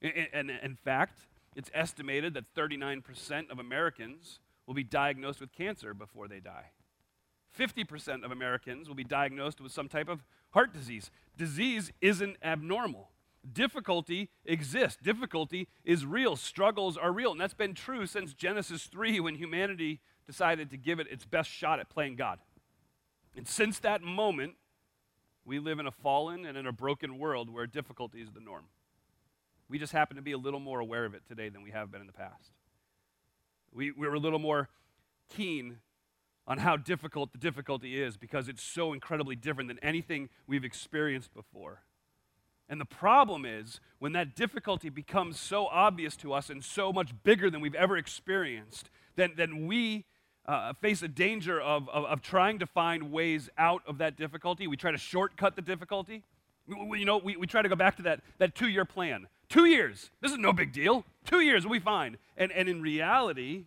And 0.00 0.28
in, 0.32 0.50
in 0.50 0.76
fact, 0.76 1.26
it's 1.56 1.70
estimated 1.74 2.34
that 2.34 2.54
39% 2.54 3.50
of 3.50 3.58
Americans 3.58 4.38
will 4.66 4.74
be 4.74 4.84
diagnosed 4.84 5.40
with 5.40 5.52
cancer 5.52 5.94
before 5.94 6.28
they 6.28 6.40
die. 6.40 6.70
50% 7.56 8.24
of 8.24 8.30
Americans 8.30 8.88
will 8.88 8.94
be 8.94 9.04
diagnosed 9.04 9.60
with 9.60 9.72
some 9.72 9.88
type 9.88 10.08
of 10.08 10.24
heart 10.50 10.72
disease. 10.72 11.10
Disease 11.36 11.92
isn't 12.00 12.36
abnormal. 12.42 13.10
Difficulty 13.50 14.30
exists. 14.44 14.98
Difficulty 15.02 15.68
is 15.84 16.04
real. 16.04 16.36
Struggles 16.36 16.96
are 16.96 17.12
real. 17.12 17.32
And 17.32 17.40
that's 17.40 17.54
been 17.54 17.74
true 17.74 18.06
since 18.06 18.34
Genesis 18.34 18.84
3 18.84 19.20
when 19.20 19.36
humanity 19.36 20.00
decided 20.26 20.70
to 20.70 20.76
give 20.76 20.98
it 20.98 21.06
its 21.10 21.24
best 21.24 21.48
shot 21.48 21.80
at 21.80 21.88
playing 21.88 22.16
God. 22.16 22.38
And 23.36 23.46
since 23.46 23.78
that 23.80 24.02
moment, 24.02 24.54
we 25.44 25.58
live 25.58 25.78
in 25.78 25.86
a 25.86 25.90
fallen 25.90 26.44
and 26.44 26.58
in 26.58 26.66
a 26.66 26.72
broken 26.72 27.18
world 27.18 27.48
where 27.48 27.66
difficulty 27.66 28.20
is 28.20 28.32
the 28.32 28.40
norm. 28.40 28.64
We 29.68 29.78
just 29.78 29.92
happen 29.92 30.16
to 30.16 30.22
be 30.22 30.32
a 30.32 30.38
little 30.38 30.60
more 30.60 30.80
aware 30.80 31.04
of 31.04 31.14
it 31.14 31.22
today 31.26 31.48
than 31.48 31.62
we 31.62 31.70
have 31.70 31.90
been 31.90 32.00
in 32.00 32.06
the 32.06 32.12
past. 32.12 32.52
We, 33.72 33.92
we're 33.92 34.14
a 34.14 34.18
little 34.18 34.38
more 34.38 34.68
keen 35.30 35.78
on 36.48 36.58
how 36.58 36.76
difficult 36.76 37.30
the 37.32 37.38
difficulty 37.38 38.00
is 38.00 38.16
because 38.16 38.48
it's 38.48 38.62
so 38.62 38.94
incredibly 38.94 39.36
different 39.36 39.68
than 39.68 39.78
anything 39.80 40.30
we've 40.46 40.64
experienced 40.64 41.32
before. 41.34 41.82
And 42.70 42.80
the 42.80 42.86
problem 42.86 43.44
is 43.44 43.80
when 43.98 44.12
that 44.12 44.34
difficulty 44.34 44.88
becomes 44.88 45.38
so 45.38 45.66
obvious 45.66 46.16
to 46.16 46.32
us 46.32 46.48
and 46.50 46.64
so 46.64 46.92
much 46.92 47.12
bigger 47.22 47.50
than 47.50 47.60
we've 47.60 47.74
ever 47.74 47.98
experienced, 47.98 48.90
then, 49.16 49.34
then 49.36 49.66
we 49.66 50.06
uh, 50.46 50.72
face 50.80 51.02
a 51.02 51.08
danger 51.08 51.60
of, 51.60 51.88
of, 51.90 52.06
of 52.06 52.22
trying 52.22 52.58
to 52.58 52.66
find 52.66 53.12
ways 53.12 53.50
out 53.58 53.82
of 53.86 53.98
that 53.98 54.16
difficulty. 54.16 54.66
We 54.66 54.78
try 54.78 54.90
to 54.90 54.98
shortcut 54.98 55.54
the 55.54 55.62
difficulty. 55.62 56.24
We, 56.66 57.00
you 57.00 57.04
know, 57.04 57.18
we, 57.18 57.36
we 57.36 57.46
try 57.46 57.60
to 57.60 57.68
go 57.68 57.76
back 57.76 57.96
to 57.96 58.02
that, 58.04 58.20
that 58.38 58.54
two 58.54 58.68
year 58.68 58.86
plan. 58.86 59.28
Two 59.50 59.66
years. 59.66 60.10
This 60.20 60.32
is 60.32 60.38
no 60.38 60.52
big 60.52 60.72
deal. 60.72 61.04
Two 61.24 61.40
years 61.40 61.64
be 61.64 61.78
fine. 61.78 62.16
And, 62.36 62.52
and 62.52 62.68
in 62.68 62.82
reality, 62.82 63.64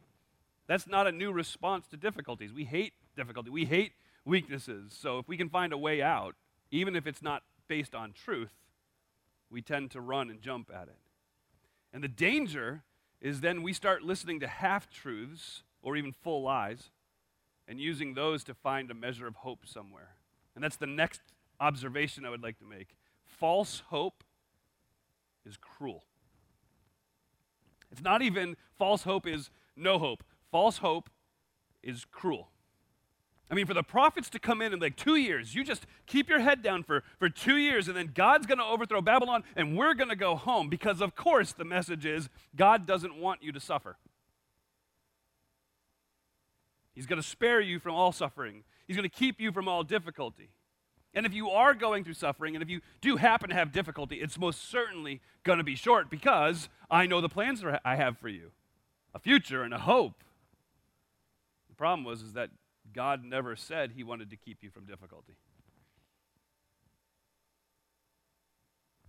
that's 0.72 0.88
not 0.88 1.06
a 1.06 1.12
new 1.12 1.34
response 1.34 1.86
to 1.90 1.98
difficulties. 1.98 2.54
We 2.54 2.64
hate 2.64 2.94
difficulty, 3.14 3.50
we 3.50 3.66
hate 3.66 3.92
weaknesses. 4.24 4.96
So 4.98 5.20
if 5.20 5.28
we 5.28 5.36
can 5.36 5.50
find 5.50 5.74
a 5.74 5.78
way 5.78 6.02
out, 6.02 6.36
even 6.72 6.96
if 6.96 7.06
it's 7.06 7.22
not 7.22 7.44
based 7.68 7.94
on 7.94 8.14
truth, 8.14 8.54
we 9.50 9.62
tend 9.62 9.92
to 9.92 10.00
run 10.00 10.30
and 10.30 10.42
jump 10.42 10.72
at 10.74 10.88
it. 10.88 10.96
And 11.92 12.02
the 12.02 12.08
danger 12.08 12.84
is 13.20 13.42
then 13.42 13.64
we 13.64 13.74
start 13.74 14.04
listening 14.04 14.40
to 14.40 14.48
half 14.48 14.90
truths 14.90 15.64
or 15.82 15.98
even 15.98 16.14
full 16.14 16.42
lies 16.42 16.90
and 17.68 17.78
using 17.78 18.14
those 18.14 18.42
to 18.46 18.54
find 18.54 18.90
a 18.90 18.94
measure 18.94 19.28
of 19.28 19.36
hope 19.36 19.66
somewhere. 19.66 20.16
And 20.56 20.64
that's 20.64 20.78
the 20.78 20.88
next 20.88 21.20
observation 21.60 22.26
I 22.26 22.30
would 22.30 22.44
like 22.44 22.60
to 22.60 22.66
make. 22.66 22.96
False 23.26 23.84
hope 23.88 24.24
is 25.46 25.58
cruel. 25.58 26.06
It's 27.92 28.02
not 28.02 28.22
even 28.22 28.56
false 28.78 29.04
hope 29.04 29.28
is 29.28 29.50
no 29.76 30.00
hope. 30.00 30.24
False 30.52 30.78
hope 30.78 31.10
is 31.82 32.06
cruel. 32.06 32.50
I 33.50 33.54
mean, 33.54 33.66
for 33.66 33.74
the 33.74 33.84
prophets 33.84 34.30
to 34.30 34.40
come 34.40 34.62
in 34.62 34.72
in 34.72 34.80
like 34.80 34.96
two 34.96 35.16
years, 35.16 35.54
you 35.54 35.66
just 35.66 35.86
keep 36.06 36.30
your 36.30 36.40
head 36.40 36.62
down 36.62 36.84
for, 36.84 37.04
for 37.20 37.28
two 37.28 37.58
years, 37.58 37.90
and 37.90 37.98
then 37.98 38.12
God's 38.14 38.48
going 38.48 38.60
to 38.60 38.64
overthrow 38.64 39.02
Babylon, 39.02 39.44
and 39.58 39.78
we're 39.78 39.94
going 39.94 40.10
to 40.10 40.16
go 40.16 40.38
home. 40.38 40.70
Because, 40.70 41.02
of 41.02 41.16
course, 41.16 41.52
the 41.52 41.66
message 41.66 42.06
is 42.06 42.30
God 42.56 42.88
doesn't 42.88 43.18
want 43.18 43.44
you 43.44 43.52
to 43.52 43.60
suffer. 43.60 43.98
He's 46.94 47.06
going 47.06 47.22
to 47.22 47.28
spare 47.28 47.60
you 47.60 47.80
from 47.80 47.94
all 47.94 48.12
suffering, 48.12 48.64
He's 48.88 48.98
going 48.98 49.10
to 49.10 49.16
keep 49.16 49.40
you 49.40 49.52
from 49.52 49.68
all 49.68 49.84
difficulty. 49.84 50.50
And 51.14 51.26
if 51.26 51.34
you 51.34 51.50
are 51.50 51.74
going 51.74 52.06
through 52.06 52.14
suffering, 52.14 52.56
and 52.56 52.64
if 52.64 52.70
you 52.70 52.80
do 53.02 53.18
happen 53.18 53.50
to 53.50 53.56
have 53.56 53.74
difficulty, 53.74 54.18
it's 54.18 54.40
most 54.40 54.70
certainly 54.70 55.20
going 55.44 55.58
to 55.58 55.64
be 55.64 55.76
short 55.76 56.10
because 56.10 56.70
I 56.90 57.06
know 57.06 57.20
the 57.20 57.28
plans 57.28 57.64
I 57.84 57.96
have 57.96 58.18
for 58.18 58.30
you 58.30 58.52
a 59.14 59.20
future 59.20 59.64
and 59.64 59.74
a 59.74 59.80
hope. 59.80 60.24
Problem 61.82 62.04
was 62.04 62.22
is 62.22 62.34
that 62.34 62.52
God 62.94 63.24
never 63.24 63.56
said 63.56 63.94
he 63.96 64.04
wanted 64.04 64.30
to 64.30 64.36
keep 64.36 64.60
you 64.62 64.70
from 64.70 64.86
difficulty. 64.86 65.34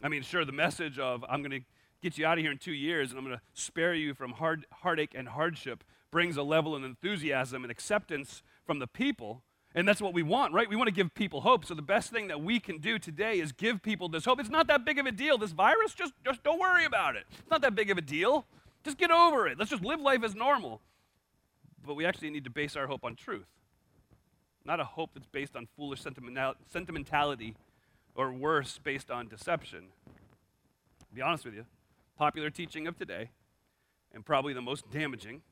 I 0.02 0.08
mean, 0.08 0.22
sure, 0.22 0.46
the 0.46 0.52
message 0.52 0.98
of 0.98 1.22
I'm 1.28 1.42
going 1.42 1.50
to 1.50 1.66
get 2.02 2.16
you 2.16 2.24
out 2.24 2.38
of 2.38 2.42
here 2.42 2.50
in 2.50 2.56
two 2.56 2.72
years 2.72 3.10
and 3.10 3.18
I'm 3.18 3.26
going 3.26 3.36
to 3.36 3.42
spare 3.52 3.92
you 3.92 4.14
from 4.14 4.32
hard, 4.32 4.64
heartache 4.72 5.12
and 5.14 5.28
hardship 5.28 5.84
brings 6.10 6.38
a 6.38 6.42
level 6.42 6.74
of 6.74 6.82
enthusiasm 6.82 7.62
and 7.62 7.70
acceptance 7.70 8.42
from 8.64 8.78
the 8.78 8.86
people. 8.86 9.42
And 9.74 9.86
that's 9.86 10.00
what 10.00 10.14
we 10.14 10.22
want, 10.22 10.54
right? 10.54 10.66
We 10.66 10.76
want 10.76 10.88
to 10.88 10.94
give 10.94 11.12
people 11.12 11.42
hope. 11.42 11.66
So 11.66 11.74
the 11.74 11.82
best 11.82 12.10
thing 12.10 12.28
that 12.28 12.40
we 12.40 12.58
can 12.58 12.78
do 12.78 12.98
today 12.98 13.38
is 13.38 13.52
give 13.52 13.82
people 13.82 14.08
this 14.08 14.24
hope. 14.24 14.40
It's 14.40 14.48
not 14.48 14.66
that 14.68 14.86
big 14.86 14.98
of 14.98 15.04
a 15.04 15.12
deal. 15.12 15.36
This 15.36 15.52
virus, 15.52 15.92
just, 15.92 16.14
just 16.24 16.42
don't 16.42 16.58
worry 16.58 16.86
about 16.86 17.16
it. 17.16 17.24
It's 17.32 17.50
not 17.50 17.60
that 17.60 17.74
big 17.74 17.90
of 17.90 17.98
a 17.98 18.02
deal. 18.02 18.46
Just 18.82 18.96
get 18.96 19.10
over 19.10 19.46
it. 19.46 19.58
Let's 19.58 19.70
just 19.70 19.84
live 19.84 20.00
life 20.00 20.24
as 20.24 20.34
normal. 20.34 20.80
But 21.84 21.94
we 21.94 22.06
actually 22.06 22.30
need 22.30 22.44
to 22.44 22.50
base 22.50 22.76
our 22.76 22.86
hope 22.86 23.04
on 23.04 23.16
truth 23.16 23.46
not 24.64 24.80
a 24.80 24.84
hope 24.84 25.10
that's 25.14 25.26
based 25.26 25.56
on 25.56 25.66
foolish 25.76 26.02
sentimentality 26.02 27.54
or 28.14 28.32
worse, 28.32 28.78
based 28.82 29.10
on 29.10 29.28
deception. 29.28 29.88
To 31.08 31.14
be 31.14 31.22
honest 31.22 31.44
with 31.44 31.54
you, 31.54 31.66
popular 32.16 32.50
teaching 32.50 32.86
of 32.86 32.98
today, 32.98 33.30
and 34.12 34.24
probably 34.24 34.52
the 34.52 34.62
most 34.62 34.90
damaging, 34.90 35.42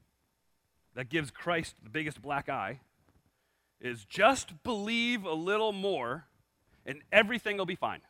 that 0.94 1.08
gives 1.08 1.30
Christ 1.30 1.76
the 1.82 1.90
biggest 1.90 2.20
black 2.20 2.49
eye, 2.49 2.80
is 3.80 4.04
just 4.04 4.62
believe 4.62 5.25
a 5.25 5.32
little 5.32 5.72
more 5.72 6.26
and 6.84 7.00
everything 7.12 7.56
will 7.56 7.66
be 7.66 7.76
fine. 7.76 8.00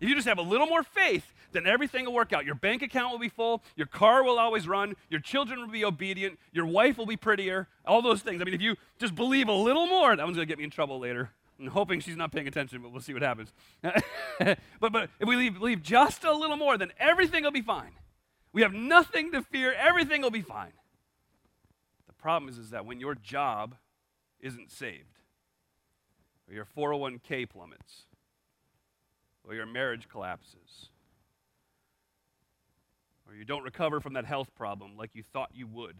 If 0.00 0.08
you 0.08 0.14
just 0.14 0.26
have 0.26 0.38
a 0.38 0.42
little 0.42 0.66
more 0.66 0.82
faith, 0.82 1.32
then 1.52 1.66
everything 1.66 2.06
will 2.06 2.14
work 2.14 2.32
out. 2.32 2.46
Your 2.46 2.54
bank 2.54 2.82
account 2.82 3.12
will 3.12 3.18
be 3.18 3.28
full, 3.28 3.62
your 3.76 3.86
car 3.86 4.22
will 4.24 4.38
always 4.38 4.66
run, 4.66 4.94
your 5.10 5.20
children 5.20 5.60
will 5.60 5.68
be 5.68 5.84
obedient, 5.84 6.38
your 6.52 6.66
wife 6.66 6.96
will 6.96 7.06
be 7.06 7.16
prettier, 7.16 7.68
all 7.86 8.00
those 8.00 8.22
things. 8.22 8.40
I 8.40 8.44
mean, 8.44 8.54
if 8.54 8.62
you 8.62 8.76
just 8.98 9.14
believe 9.14 9.48
a 9.48 9.52
little 9.52 9.86
more, 9.86 10.16
that 10.16 10.24
one's 10.24 10.36
going 10.36 10.46
to 10.46 10.50
get 10.50 10.58
me 10.58 10.64
in 10.64 10.70
trouble 10.70 10.98
later. 10.98 11.30
I'm 11.58 11.66
hoping 11.66 12.00
she's 12.00 12.16
not 12.16 12.32
paying 12.32 12.48
attention, 12.48 12.80
but 12.80 12.90
we'll 12.90 13.02
see 13.02 13.12
what 13.12 13.22
happens. 13.22 13.52
but, 13.82 14.58
but 14.80 15.10
if 15.18 15.28
we 15.28 15.50
believe 15.50 15.82
just 15.82 16.24
a 16.24 16.32
little 16.32 16.56
more, 16.56 16.78
then 16.78 16.92
everything 16.98 17.44
will 17.44 17.50
be 17.50 17.60
fine. 17.60 17.92
We 18.52 18.62
have 18.62 18.72
nothing 18.72 19.32
to 19.32 19.42
fear, 19.42 19.72
everything 19.72 20.22
will 20.22 20.30
be 20.30 20.42
fine. 20.42 20.72
The 22.06 22.14
problem 22.14 22.48
is, 22.48 22.56
is 22.56 22.70
that 22.70 22.86
when 22.86 23.00
your 23.00 23.14
job 23.14 23.74
isn't 24.40 24.70
saved, 24.70 25.18
or 26.48 26.54
your 26.54 26.64
401k 26.64 27.48
plummets, 27.48 28.06
or 29.46 29.54
your 29.54 29.66
marriage 29.66 30.08
collapses, 30.08 30.88
or 33.26 33.34
you 33.34 33.44
don't 33.44 33.62
recover 33.62 34.00
from 34.00 34.14
that 34.14 34.24
health 34.24 34.48
problem 34.56 34.96
like 34.96 35.10
you 35.14 35.22
thought 35.32 35.50
you 35.54 35.66
would, 35.66 35.96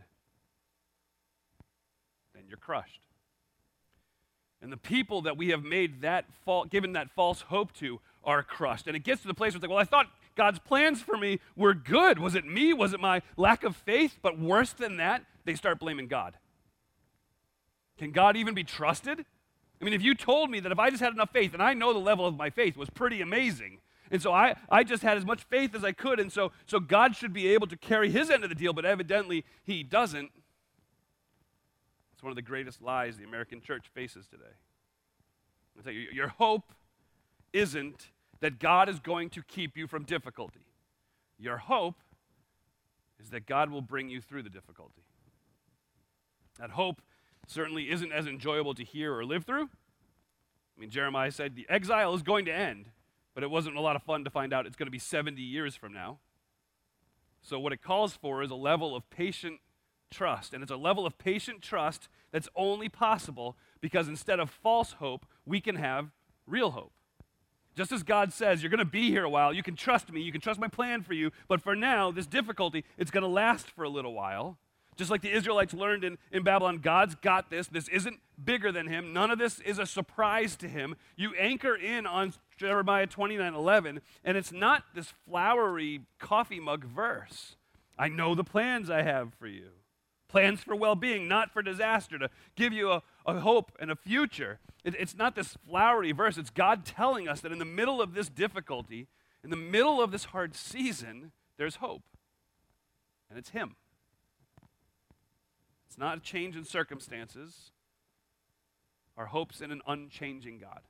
then 2.34 2.44
you're 2.48 2.58
crushed. 2.58 3.00
And 4.62 4.70
the 4.70 4.76
people 4.76 5.22
that 5.22 5.36
we 5.36 5.48
have 5.48 5.64
made 5.64 6.02
that 6.02 6.26
fa- 6.44 6.64
given 6.68 6.92
that 6.92 7.10
false 7.10 7.40
hope 7.42 7.72
to 7.74 8.00
are 8.22 8.42
crushed. 8.42 8.86
And 8.86 8.94
it 8.94 9.04
gets 9.04 9.22
to 9.22 9.28
the 9.28 9.34
place 9.34 9.52
where 9.52 9.56
it's 9.56 9.62
like, 9.62 9.70
well, 9.70 9.78
I 9.78 9.84
thought 9.84 10.06
God's 10.36 10.58
plans 10.58 11.00
for 11.00 11.16
me 11.16 11.40
were 11.56 11.74
good. 11.74 12.18
Was 12.18 12.34
it 12.34 12.44
me? 12.44 12.72
Was 12.72 12.92
it 12.92 13.00
my 13.00 13.22
lack 13.36 13.64
of 13.64 13.74
faith? 13.74 14.18
But 14.22 14.38
worse 14.38 14.72
than 14.72 14.98
that, 14.98 15.24
they 15.44 15.54
start 15.54 15.78
blaming 15.78 16.06
God. 16.06 16.34
Can 17.98 18.12
God 18.12 18.36
even 18.36 18.54
be 18.54 18.64
trusted? 18.64 19.24
I 19.80 19.84
mean, 19.84 19.94
if 19.94 20.02
you 20.02 20.14
told 20.14 20.50
me 20.50 20.60
that 20.60 20.72
if 20.72 20.78
I 20.78 20.90
just 20.90 21.02
had 21.02 21.12
enough 21.12 21.30
faith, 21.30 21.54
and 21.54 21.62
I 21.62 21.72
know 21.72 21.92
the 21.92 21.98
level 21.98 22.26
of 22.26 22.36
my 22.36 22.50
faith 22.50 22.76
was 22.76 22.90
pretty 22.90 23.22
amazing, 23.22 23.78
and 24.10 24.20
so 24.20 24.32
I, 24.32 24.56
I 24.68 24.84
just 24.84 25.02
had 25.02 25.16
as 25.16 25.24
much 25.24 25.42
faith 25.44 25.74
as 25.74 25.84
I 25.84 25.92
could, 25.92 26.20
and 26.20 26.30
so, 26.32 26.52
so 26.66 26.80
God 26.80 27.16
should 27.16 27.32
be 27.32 27.48
able 27.48 27.66
to 27.68 27.76
carry 27.76 28.10
his 28.10 28.28
end 28.28 28.42
of 28.42 28.50
the 28.50 28.56
deal, 28.56 28.72
but 28.72 28.84
evidently 28.84 29.44
he 29.62 29.82
doesn't. 29.82 30.30
It's 32.12 32.22
one 32.22 32.30
of 32.30 32.36
the 32.36 32.42
greatest 32.42 32.82
lies 32.82 33.16
the 33.16 33.24
American 33.24 33.60
church 33.60 33.86
faces 33.94 34.26
today. 34.26 35.92
You, 35.92 36.08
your 36.12 36.28
hope 36.28 36.74
isn't 37.52 38.10
that 38.40 38.58
God 38.58 38.88
is 38.88 38.98
going 38.98 39.30
to 39.30 39.42
keep 39.42 39.76
you 39.76 39.86
from 39.86 40.04
difficulty. 40.04 40.60
Your 41.38 41.56
hope 41.56 41.96
is 43.18 43.30
that 43.30 43.46
God 43.46 43.70
will 43.70 43.80
bring 43.80 44.10
you 44.10 44.20
through 44.20 44.42
the 44.42 44.50
difficulty. 44.50 45.02
That 46.58 46.70
hope 46.70 47.00
certainly 47.46 47.90
isn't 47.90 48.12
as 48.12 48.26
enjoyable 48.26 48.74
to 48.74 48.84
hear 48.84 49.14
or 49.14 49.24
live 49.24 49.44
through. 49.44 49.64
I 49.64 50.80
mean, 50.80 50.90
Jeremiah 50.90 51.30
said 51.30 51.56
the 51.56 51.66
exile 51.68 52.14
is 52.14 52.22
going 52.22 52.44
to 52.46 52.52
end, 52.52 52.90
but 53.34 53.42
it 53.42 53.50
wasn't 53.50 53.76
a 53.76 53.80
lot 53.80 53.96
of 53.96 54.02
fun 54.02 54.24
to 54.24 54.30
find 54.30 54.52
out 54.52 54.66
it's 54.66 54.76
going 54.76 54.86
to 54.86 54.92
be 54.92 54.98
70 54.98 55.40
years 55.42 55.74
from 55.76 55.92
now. 55.92 56.18
So, 57.42 57.58
what 57.58 57.72
it 57.72 57.82
calls 57.82 58.14
for 58.14 58.42
is 58.42 58.50
a 58.50 58.54
level 58.56 58.94
of 58.94 59.08
patient 59.10 59.60
trust. 60.10 60.52
And 60.52 60.62
it's 60.62 60.72
a 60.72 60.76
level 60.76 61.06
of 61.06 61.18
patient 61.18 61.62
trust 61.62 62.08
that's 62.32 62.48
only 62.54 62.88
possible 62.88 63.56
because 63.80 64.08
instead 64.08 64.40
of 64.40 64.50
false 64.50 64.92
hope, 64.94 65.24
we 65.46 65.60
can 65.60 65.76
have 65.76 66.10
real 66.46 66.72
hope. 66.72 66.92
Just 67.76 67.92
as 67.92 68.02
God 68.02 68.32
says, 68.32 68.62
you're 68.62 68.70
going 68.70 68.78
to 68.78 68.84
be 68.84 69.10
here 69.10 69.24
a 69.24 69.30
while, 69.30 69.54
you 69.54 69.62
can 69.62 69.76
trust 69.76 70.12
me, 70.12 70.20
you 70.20 70.32
can 70.32 70.40
trust 70.40 70.58
my 70.58 70.68
plan 70.68 71.02
for 71.02 71.14
you, 71.14 71.30
but 71.46 71.62
for 71.62 71.76
now, 71.76 72.10
this 72.10 72.26
difficulty, 72.26 72.84
it's 72.98 73.12
going 73.12 73.22
to 73.22 73.28
last 73.28 73.70
for 73.70 73.84
a 73.84 73.88
little 73.88 74.12
while. 74.12 74.58
Just 75.00 75.10
like 75.10 75.22
the 75.22 75.32
Israelites 75.32 75.72
learned 75.72 76.04
in, 76.04 76.18
in 76.30 76.42
Babylon, 76.42 76.76
God's 76.76 77.14
got 77.14 77.48
this. 77.48 77.68
This 77.68 77.88
isn't 77.88 78.20
bigger 78.44 78.70
than 78.70 78.86
him. 78.86 79.14
None 79.14 79.30
of 79.30 79.38
this 79.38 79.58
is 79.60 79.78
a 79.78 79.86
surprise 79.86 80.56
to 80.56 80.68
him. 80.68 80.94
You 81.16 81.32
anchor 81.36 81.74
in 81.74 82.06
on 82.06 82.34
Jeremiah 82.58 83.06
29 83.06 83.54
11, 83.54 84.02
and 84.26 84.36
it's 84.36 84.52
not 84.52 84.84
this 84.94 85.14
flowery 85.26 86.02
coffee 86.18 86.60
mug 86.60 86.84
verse. 86.84 87.56
I 87.98 88.08
know 88.08 88.34
the 88.34 88.44
plans 88.44 88.90
I 88.90 89.00
have 89.00 89.32
for 89.32 89.46
you 89.46 89.70
plans 90.28 90.60
for 90.60 90.76
well 90.76 90.94
being, 90.94 91.26
not 91.26 91.50
for 91.50 91.62
disaster, 91.62 92.18
to 92.18 92.28
give 92.54 92.74
you 92.74 92.92
a, 92.92 93.02
a 93.24 93.40
hope 93.40 93.72
and 93.80 93.90
a 93.90 93.96
future. 93.96 94.58
It, 94.84 94.94
it's 94.98 95.16
not 95.16 95.34
this 95.34 95.56
flowery 95.66 96.12
verse. 96.12 96.36
It's 96.36 96.50
God 96.50 96.84
telling 96.84 97.26
us 97.26 97.40
that 97.40 97.52
in 97.52 97.58
the 97.58 97.64
middle 97.64 98.02
of 98.02 98.12
this 98.12 98.28
difficulty, 98.28 99.08
in 99.42 99.48
the 99.48 99.56
middle 99.56 100.02
of 100.02 100.12
this 100.12 100.26
hard 100.26 100.54
season, 100.54 101.32
there's 101.56 101.76
hope. 101.76 102.02
And 103.30 103.38
it's 103.38 103.48
Him. 103.48 103.76
It's 105.90 105.98
not 105.98 106.18
a 106.18 106.20
change 106.20 106.54
in 106.54 106.64
circumstances. 106.64 107.72
Our 109.16 109.26
hope's 109.26 109.60
in 109.60 109.72
an 109.72 109.82
unchanging 109.88 110.58
God. 110.58 110.82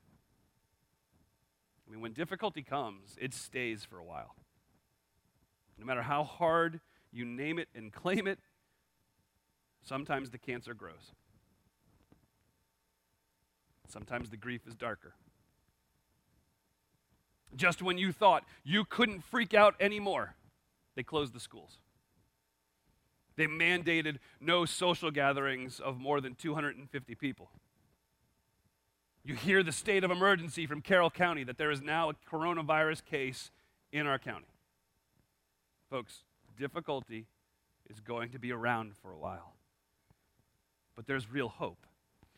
I 1.88 1.90
mean, 1.90 2.02
when 2.02 2.12
difficulty 2.12 2.62
comes, 2.62 3.16
it 3.18 3.32
stays 3.32 3.82
for 3.82 3.96
a 3.96 4.04
while. 4.04 4.36
No 5.78 5.86
matter 5.86 6.02
how 6.02 6.22
hard 6.22 6.80
you 7.10 7.24
name 7.24 7.58
it 7.58 7.68
and 7.74 7.90
claim 7.90 8.26
it, 8.26 8.40
sometimes 9.82 10.28
the 10.28 10.38
cancer 10.38 10.74
grows. 10.74 11.12
Sometimes 13.88 14.28
the 14.28 14.36
grief 14.36 14.66
is 14.66 14.74
darker. 14.74 15.14
Just 17.56 17.80
when 17.80 17.96
you 17.96 18.12
thought 18.12 18.44
you 18.64 18.84
couldn't 18.84 19.24
freak 19.24 19.54
out 19.54 19.76
anymore, 19.80 20.34
they 20.94 21.02
closed 21.02 21.32
the 21.32 21.40
schools. 21.40 21.78
They 23.40 23.46
mandated 23.46 24.18
no 24.38 24.66
social 24.66 25.10
gatherings 25.10 25.80
of 25.80 25.98
more 25.98 26.20
than 26.20 26.34
250 26.34 27.14
people. 27.14 27.48
You 29.24 29.34
hear 29.34 29.62
the 29.62 29.72
state 29.72 30.04
of 30.04 30.10
emergency 30.10 30.66
from 30.66 30.82
Carroll 30.82 31.08
County 31.08 31.42
that 31.44 31.56
there 31.56 31.70
is 31.70 31.80
now 31.80 32.10
a 32.10 32.14
coronavirus 32.30 33.02
case 33.06 33.50
in 33.92 34.06
our 34.06 34.18
county. 34.18 34.52
Folks, 35.88 36.24
difficulty 36.58 37.28
is 37.88 37.98
going 38.00 38.28
to 38.32 38.38
be 38.38 38.52
around 38.52 38.92
for 39.00 39.10
a 39.10 39.16
while. 39.18 39.54
But 40.94 41.06
there's 41.06 41.32
real 41.32 41.48
hope. 41.48 41.86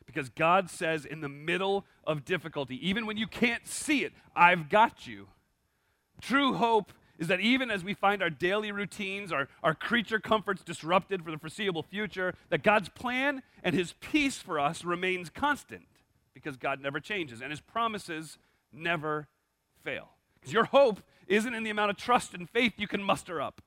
Because 0.07 0.29
God 0.29 0.71
says, 0.71 1.05
in 1.05 1.21
the 1.21 1.29
middle 1.29 1.85
of 2.05 2.25
difficulty, 2.25 2.79
even 2.89 3.07
when 3.07 3.17
you 3.17 3.27
can't 3.27 3.67
see 3.67 4.05
it, 4.05 4.13
I've 4.37 4.69
got 4.69 5.05
you. 5.09 5.27
True 6.21 6.53
hope 6.53 6.93
is 7.19 7.29
that 7.29 7.41
even 7.41 7.71
as 7.71 7.85
we 7.85 7.95
find 7.95 8.23
our 8.23 8.31
daily 8.31 8.73
routines, 8.73 9.33
our, 9.33 9.49
our 9.63 9.75
creature 9.75 10.19
comforts 10.19 10.63
disrupted 10.63 11.25
for 11.25 11.31
the 11.31 11.39
foreseeable 11.39 11.83
future, 11.83 12.35
that 12.49 12.63
God's 12.63 12.89
plan 12.89 13.43
and 13.63 13.75
His 13.75 13.95
peace 14.01 14.39
for 14.39 14.59
us 14.59 14.85
remains 14.85 15.31
constant 15.31 15.87
because 16.35 16.57
God 16.57 16.81
never 16.81 17.01
changes 17.01 17.41
and 17.41 17.51
His 17.51 17.61
promises 17.61 18.39
never 18.73 19.29
fail. 19.85 20.11
Because 20.41 20.53
your 20.53 20.65
hope 20.65 21.01
isn't 21.29 21.55
in 21.55 21.63
the 21.63 21.71
amount 21.71 21.91
of 21.91 21.97
trust 21.97 22.35
and 22.35 22.49
faith 22.49 22.75
you 22.77 22.89
can 22.89 23.03
muster 23.03 23.41
up. 23.41 23.63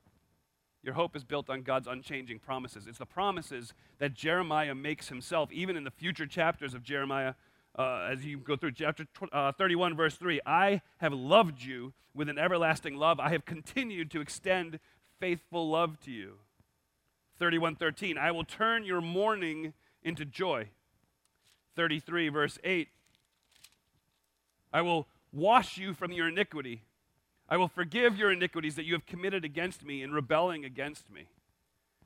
Your 0.82 0.94
hope 0.94 1.16
is 1.16 1.24
built 1.24 1.50
on 1.50 1.62
God's 1.62 1.88
unchanging 1.88 2.38
promises. 2.38 2.86
It's 2.86 2.98
the 2.98 3.06
promises 3.06 3.74
that 3.98 4.14
Jeremiah 4.14 4.74
makes 4.74 5.08
himself, 5.08 5.50
even 5.50 5.76
in 5.76 5.82
the 5.82 5.90
future 5.90 6.26
chapters 6.26 6.74
of 6.74 6.84
Jeremiah, 6.84 7.34
uh, 7.78 8.08
as 8.10 8.24
you 8.24 8.38
go 8.38 8.56
through 8.56 8.72
chapter 8.72 9.04
tw- 9.04 9.32
uh, 9.32 9.52
31, 9.52 9.96
verse 9.96 10.16
3. 10.16 10.40
I 10.46 10.82
have 10.98 11.12
loved 11.12 11.62
you 11.62 11.92
with 12.14 12.28
an 12.28 12.38
everlasting 12.38 12.96
love. 12.96 13.20
I 13.20 13.30
have 13.30 13.44
continued 13.44 14.10
to 14.12 14.20
extend 14.20 14.78
faithful 15.20 15.68
love 15.68 16.00
to 16.00 16.10
you. 16.10 16.38
31:13 17.38 18.16
I 18.16 18.30
will 18.30 18.44
turn 18.44 18.84
your 18.84 19.00
mourning 19.00 19.74
into 20.02 20.24
joy. 20.24 20.70
33 21.74 22.30
verse 22.30 22.58
8 22.64 22.88
I 24.72 24.80
will 24.80 25.06
wash 25.32 25.76
you 25.76 25.92
from 25.92 26.12
your 26.12 26.28
iniquity 26.28 26.84
I 27.48 27.56
will 27.56 27.68
forgive 27.68 28.16
your 28.16 28.32
iniquities 28.32 28.74
that 28.74 28.84
you 28.84 28.94
have 28.94 29.06
committed 29.06 29.44
against 29.44 29.84
me 29.84 30.02
in 30.02 30.12
rebelling 30.12 30.64
against 30.64 31.10
me. 31.10 31.28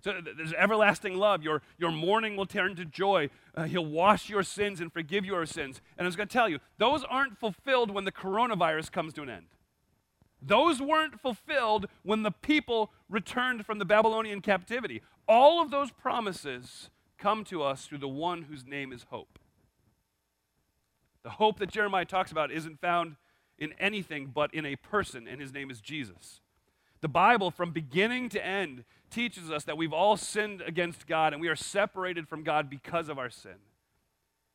So 0.02 0.20
there's 0.36 0.52
everlasting 0.54 1.16
love. 1.16 1.42
Your, 1.42 1.62
your 1.78 1.90
mourning 1.90 2.36
will 2.36 2.46
turn 2.46 2.76
to 2.76 2.84
joy. 2.84 3.30
Uh, 3.54 3.64
he'll 3.64 3.84
wash 3.84 4.28
your 4.28 4.42
sins 4.42 4.80
and 4.80 4.92
forgive 4.92 5.24
your 5.24 5.44
sins. 5.46 5.80
And 5.98 6.04
I 6.04 6.08
was 6.08 6.16
going 6.16 6.28
to 6.28 6.32
tell 6.32 6.48
you, 6.48 6.58
those 6.78 7.04
aren't 7.04 7.38
fulfilled 7.38 7.90
when 7.90 8.04
the 8.04 8.12
coronavirus 8.12 8.90
comes 8.92 9.12
to 9.14 9.22
an 9.22 9.30
end. 9.30 9.46
Those 10.42 10.80
weren't 10.80 11.20
fulfilled 11.20 11.86
when 12.02 12.22
the 12.22 12.30
people 12.30 12.90
returned 13.08 13.66
from 13.66 13.78
the 13.78 13.84
Babylonian 13.84 14.40
captivity. 14.40 15.02
All 15.28 15.60
of 15.60 15.70
those 15.70 15.90
promises 15.90 16.88
come 17.18 17.44
to 17.44 17.62
us 17.62 17.84
through 17.84 17.98
the 17.98 18.08
one 18.08 18.42
whose 18.42 18.66
name 18.66 18.92
is 18.92 19.06
hope. 19.10 19.38
The 21.22 21.30
hope 21.30 21.58
that 21.58 21.70
Jeremiah 21.70 22.06
talks 22.06 22.32
about 22.32 22.50
isn't 22.50 22.80
found 22.80 23.16
in 23.58 23.74
anything 23.78 24.30
but 24.34 24.52
in 24.54 24.64
a 24.64 24.76
person, 24.76 25.28
and 25.28 25.40
his 25.40 25.52
name 25.52 25.70
is 25.70 25.80
Jesus. 25.80 26.40
The 27.02 27.08
Bible, 27.08 27.50
from 27.50 27.72
beginning 27.72 28.30
to 28.30 28.44
end, 28.44 28.84
teaches 29.10 29.50
us 29.50 29.64
that 29.64 29.76
we've 29.76 29.92
all 29.92 30.16
sinned 30.16 30.62
against 30.62 31.06
God 31.06 31.32
and 31.32 31.40
we 31.40 31.48
are 31.48 31.56
separated 31.56 32.28
from 32.28 32.42
God 32.42 32.70
because 32.70 33.08
of 33.08 33.18
our 33.18 33.30
sin. 33.30 33.56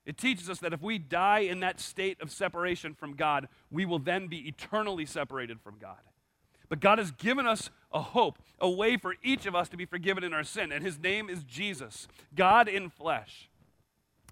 It 0.05 0.17
teaches 0.17 0.49
us 0.49 0.59
that 0.59 0.73
if 0.73 0.81
we 0.81 0.99
die 0.99 1.39
in 1.39 1.61
that 1.61 1.79
state 1.79 2.21
of 2.21 2.31
separation 2.31 2.93
from 2.93 3.13
God, 3.13 3.47
we 3.71 3.85
will 3.85 3.99
then 3.99 4.27
be 4.27 4.47
eternally 4.47 5.05
separated 5.05 5.59
from 5.61 5.75
God. 5.79 5.97
But 6.69 6.79
God 6.79 6.99
has 6.99 7.11
given 7.11 7.47
us 7.47 7.69
a 7.91 8.01
hope, 8.01 8.39
a 8.59 8.69
way 8.69 8.97
for 8.97 9.15
each 9.23 9.45
of 9.45 9.55
us 9.55 9.69
to 9.69 9.77
be 9.77 9.85
forgiven 9.85 10.23
in 10.23 10.33
our 10.33 10.43
sin, 10.43 10.71
and 10.71 10.83
His 10.83 10.99
name 10.99 11.29
is 11.29 11.43
Jesus, 11.43 12.07
God 12.35 12.67
in 12.67 12.89
flesh. 12.89 13.49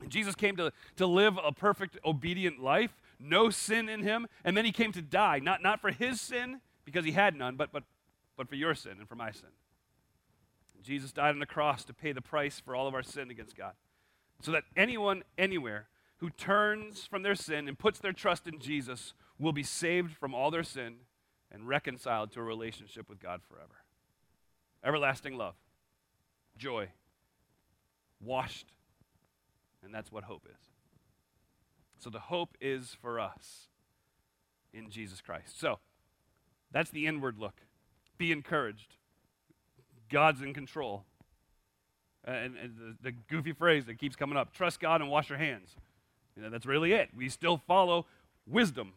And 0.02 0.12
Jesus 0.12 0.36
came 0.36 0.56
to, 0.58 0.72
to 0.98 1.06
live 1.06 1.40
a 1.44 1.52
perfect, 1.52 1.98
obedient 2.06 2.60
life 2.60 2.92
no 3.24 3.50
sin 3.50 3.90
in 3.90 4.04
him, 4.04 4.28
and 4.44 4.56
then 4.56 4.66
he 4.66 4.72
came 4.72 4.92
to 4.92 5.02
die, 5.02 5.40
not, 5.40 5.64
not 5.64 5.80
for 5.80 5.92
his 5.92 6.20
sin, 6.22 6.62
because 6.86 7.06
he 7.06 7.12
had 7.12 7.36
none, 7.36 7.56
but, 7.56 7.72
but, 7.72 7.84
but 8.38 8.50
for 8.50 8.56
your 8.56 8.76
sin 8.76 8.94
and 9.00 9.08
for 9.08 9.16
my 9.16 9.32
sin. 9.32 9.50
Jesus 10.84 11.12
died 11.12 11.30
on 11.30 11.40
the 11.40 11.46
cross 11.46 11.84
to 11.86 11.94
pay 11.94 12.12
the 12.12 12.22
price 12.22 12.60
for 12.60 12.76
all 12.76 12.88
of 12.88 12.94
our 12.94 13.04
sin 13.04 13.32
against 13.32 13.56
God. 13.56 13.74
So 14.42 14.52
that 14.52 14.64
anyone, 14.76 15.24
anywhere, 15.38 15.88
who 16.18 16.30
turns 16.30 17.06
from 17.06 17.24
their 17.24 17.36
sin 17.36 17.68
and 17.68 17.78
puts 17.78 18.00
their 18.00 18.14
trust 18.14 18.48
in 18.48 18.60
Jesus 18.60 19.14
will 19.40 19.54
be 19.54 19.64
saved 19.64 20.16
from 20.16 20.34
all 20.34 20.52
their 20.52 20.64
sin 20.64 20.96
and 21.52 21.68
reconciled 21.68 22.32
to 22.32 22.40
a 22.40 22.44
relationship 22.44 23.10
with 23.10 23.20
God 23.20 23.42
forever. 23.42 23.84
Everlasting 24.84 25.38
love, 25.38 25.56
joy, 26.58 26.90
washed, 28.22 28.68
and 29.84 29.94
that's 29.94 30.12
what 30.12 30.26
hope 30.26 30.48
is. 30.50 30.70
So 31.98 32.10
the 32.10 32.20
hope 32.20 32.58
is 32.60 32.98
for 33.02 33.20
us 33.20 33.68
in 34.74 34.90
Jesus 34.90 35.22
Christ. 35.22 35.60
So 35.60 35.80
that's 36.72 36.90
the 36.90 37.06
inward 37.06 37.38
look. 37.38 37.62
Be 38.18 38.32
encouraged. 38.32 38.96
God's 40.10 40.42
in 40.42 40.54
control. 40.54 41.06
And, 42.26 42.56
and 42.56 42.78
the, 42.78 43.10
the, 43.10 43.12
goofy 43.12 43.52
phrase 43.52 43.86
that 43.86 44.00
keeps 44.00 44.16
coming 44.16 44.38
up 44.38 44.54
trust 44.54 44.80
God 44.80 45.02
and 45.02 45.10
wash 45.10 45.30
your 45.30 45.38
hands. 45.38 45.76
You 46.36 46.44
know, 46.44 46.50
that's 46.50 46.66
really 46.66 46.94
it. 46.94 47.10
We 47.16 47.28
still 47.28 47.62
follow 47.68 48.06
wisdom, 48.48 48.94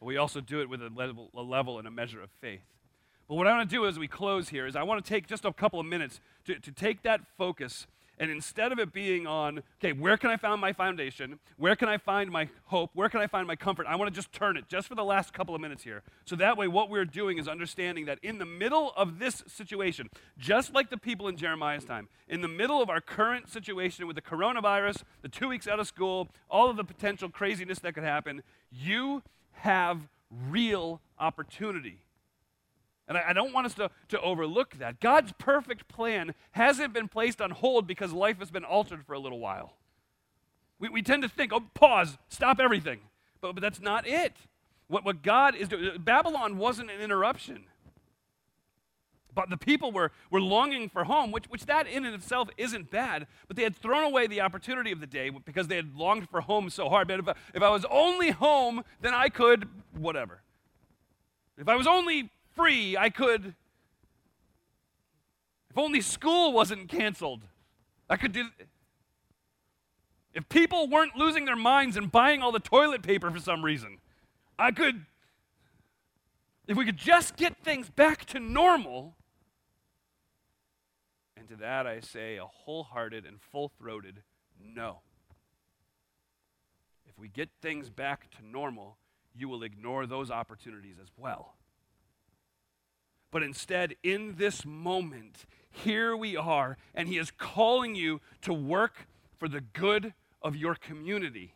but 0.00 0.06
we 0.06 0.16
also 0.16 0.40
do 0.40 0.60
it 0.60 0.68
with 0.68 0.82
a 0.82 0.90
level, 0.94 1.30
a 1.34 1.42
level 1.42 1.78
and 1.78 1.86
a 1.86 1.90
measure 1.90 2.20
of 2.20 2.30
faith. 2.40 2.64
But 3.28 3.36
what 3.36 3.46
I 3.46 3.56
want 3.56 3.70
to 3.70 3.76
do 3.76 3.86
as 3.86 3.98
we 3.98 4.08
close 4.08 4.48
here 4.48 4.66
is 4.66 4.74
I 4.74 4.82
want 4.82 5.04
to 5.04 5.08
take 5.08 5.28
just 5.28 5.44
a 5.44 5.52
couple 5.52 5.78
of 5.78 5.86
minutes 5.86 6.20
to, 6.46 6.58
to 6.58 6.72
take 6.72 7.02
that 7.02 7.20
focus 7.38 7.86
and 8.22 8.30
instead 8.30 8.70
of 8.70 8.78
it 8.78 8.92
being 8.92 9.26
on, 9.26 9.64
okay, 9.80 9.92
where 9.92 10.16
can 10.16 10.30
I 10.30 10.36
find 10.36 10.60
my 10.60 10.72
foundation? 10.72 11.40
Where 11.56 11.74
can 11.74 11.88
I 11.88 11.98
find 11.98 12.30
my 12.30 12.48
hope? 12.66 12.92
Where 12.94 13.08
can 13.08 13.20
I 13.20 13.26
find 13.26 13.48
my 13.48 13.56
comfort? 13.56 13.84
I 13.88 13.96
want 13.96 14.14
to 14.14 14.14
just 14.14 14.30
turn 14.30 14.56
it 14.56 14.68
just 14.68 14.86
for 14.86 14.94
the 14.94 15.02
last 15.02 15.32
couple 15.32 15.56
of 15.56 15.60
minutes 15.60 15.82
here. 15.82 16.04
So 16.24 16.36
that 16.36 16.56
way, 16.56 16.68
what 16.68 16.88
we're 16.88 17.04
doing 17.04 17.38
is 17.38 17.48
understanding 17.48 18.04
that 18.04 18.20
in 18.22 18.38
the 18.38 18.46
middle 18.46 18.92
of 18.96 19.18
this 19.18 19.42
situation, 19.48 20.08
just 20.38 20.72
like 20.72 20.88
the 20.88 20.96
people 20.96 21.26
in 21.26 21.36
Jeremiah's 21.36 21.84
time, 21.84 22.06
in 22.28 22.42
the 22.42 22.48
middle 22.48 22.80
of 22.80 22.88
our 22.88 23.00
current 23.00 23.50
situation 23.50 24.06
with 24.06 24.14
the 24.14 24.22
coronavirus, 24.22 25.02
the 25.22 25.28
two 25.28 25.48
weeks 25.48 25.66
out 25.66 25.80
of 25.80 25.88
school, 25.88 26.28
all 26.48 26.70
of 26.70 26.76
the 26.76 26.84
potential 26.84 27.28
craziness 27.28 27.80
that 27.80 27.92
could 27.92 28.04
happen, 28.04 28.44
you 28.70 29.24
have 29.50 29.98
real 30.48 31.00
opportunity 31.18 32.04
and 33.12 33.18
I, 33.18 33.30
I 33.30 33.32
don't 33.32 33.52
want 33.52 33.66
us 33.66 33.74
to, 33.74 33.90
to 34.08 34.20
overlook 34.20 34.78
that. 34.78 35.00
God's 35.00 35.32
perfect 35.38 35.88
plan 35.88 36.34
hasn't 36.52 36.92
been 36.92 37.08
placed 37.08 37.40
on 37.40 37.50
hold 37.50 37.86
because 37.86 38.12
life 38.12 38.38
has 38.38 38.50
been 38.50 38.64
altered 38.64 39.04
for 39.04 39.12
a 39.12 39.18
little 39.18 39.38
while. 39.38 39.74
We, 40.78 40.88
we 40.88 41.02
tend 41.02 41.22
to 41.22 41.28
think, 41.28 41.52
oh, 41.52 41.64
pause, 41.74 42.16
stop 42.28 42.58
everything. 42.58 43.00
But, 43.40 43.54
but 43.54 43.60
that's 43.60 43.80
not 43.80 44.06
it. 44.06 44.32
What, 44.88 45.04
what 45.04 45.22
God 45.22 45.54
is 45.54 45.68
doing, 45.68 45.90
Babylon 45.98 46.58
wasn't 46.58 46.90
an 46.90 47.00
interruption. 47.00 47.64
But 49.34 49.48
the 49.48 49.56
people 49.56 49.92
were, 49.92 50.10
were 50.30 50.40
longing 50.40 50.88
for 50.88 51.04
home, 51.04 51.32
which, 51.32 51.46
which 51.46 51.66
that 51.66 51.86
in 51.86 52.04
and 52.04 52.14
itself 52.14 52.48
isn't 52.56 52.90
bad. 52.90 53.26
But 53.48 53.56
they 53.56 53.62
had 53.62 53.76
thrown 53.76 54.04
away 54.04 54.26
the 54.26 54.40
opportunity 54.42 54.92
of 54.92 55.00
the 55.00 55.06
day 55.06 55.30
because 55.30 55.68
they 55.68 55.76
had 55.76 55.94
longed 55.94 56.28
for 56.28 56.42
home 56.42 56.68
so 56.68 56.88
hard. 56.88 57.08
But 57.08 57.20
if 57.20 57.28
I, 57.28 57.34
if 57.54 57.62
I 57.62 57.70
was 57.70 57.86
only 57.90 58.30
home, 58.30 58.84
then 59.00 59.14
I 59.14 59.28
could, 59.28 59.68
whatever. 59.96 60.42
If 61.56 61.68
I 61.68 61.76
was 61.76 61.86
only 61.86 62.30
free, 62.54 62.96
I 62.96 63.10
could. 63.10 63.54
If 65.70 65.78
only 65.78 66.00
school 66.00 66.52
wasn't 66.52 66.88
canceled, 66.88 67.42
I 68.08 68.16
could 68.16 68.32
do. 68.32 68.44
If 70.34 70.48
people 70.48 70.88
weren't 70.88 71.16
losing 71.16 71.44
their 71.44 71.56
minds 71.56 71.96
and 71.96 72.12
buying 72.12 72.42
all 72.42 72.52
the 72.52 72.60
toilet 72.60 73.02
paper 73.02 73.30
for 73.30 73.38
some 73.38 73.64
reason, 73.64 73.98
I 74.58 74.70
could. 74.70 75.06
If 76.66 76.76
we 76.76 76.84
could 76.84 76.96
just 76.96 77.36
get 77.36 77.56
things 77.64 77.90
back 77.90 78.24
to 78.26 78.38
normal, 78.38 79.16
and 81.36 81.48
to 81.48 81.56
that 81.56 81.86
I 81.86 82.00
say 82.00 82.36
a 82.36 82.44
wholehearted 82.44 83.26
and 83.26 83.40
full 83.40 83.72
throated 83.78 84.22
no. 84.62 85.00
If 87.06 87.18
we 87.18 87.28
get 87.28 87.48
things 87.60 87.90
back 87.90 88.30
to 88.32 88.46
normal, 88.46 88.96
you 89.34 89.48
will 89.48 89.62
ignore 89.62 90.06
those 90.06 90.30
opportunities 90.30 90.96
as 91.00 91.08
well. 91.16 91.56
But 93.32 93.42
instead, 93.42 93.96
in 94.04 94.36
this 94.36 94.64
moment, 94.64 95.46
here 95.70 96.14
we 96.14 96.36
are, 96.36 96.76
and 96.94 97.08
He 97.08 97.18
is 97.18 97.32
calling 97.32 97.96
you 97.96 98.20
to 98.42 98.52
work 98.52 99.08
for 99.36 99.48
the 99.48 99.62
good 99.62 100.12
of 100.42 100.54
your 100.54 100.74
community. 100.74 101.54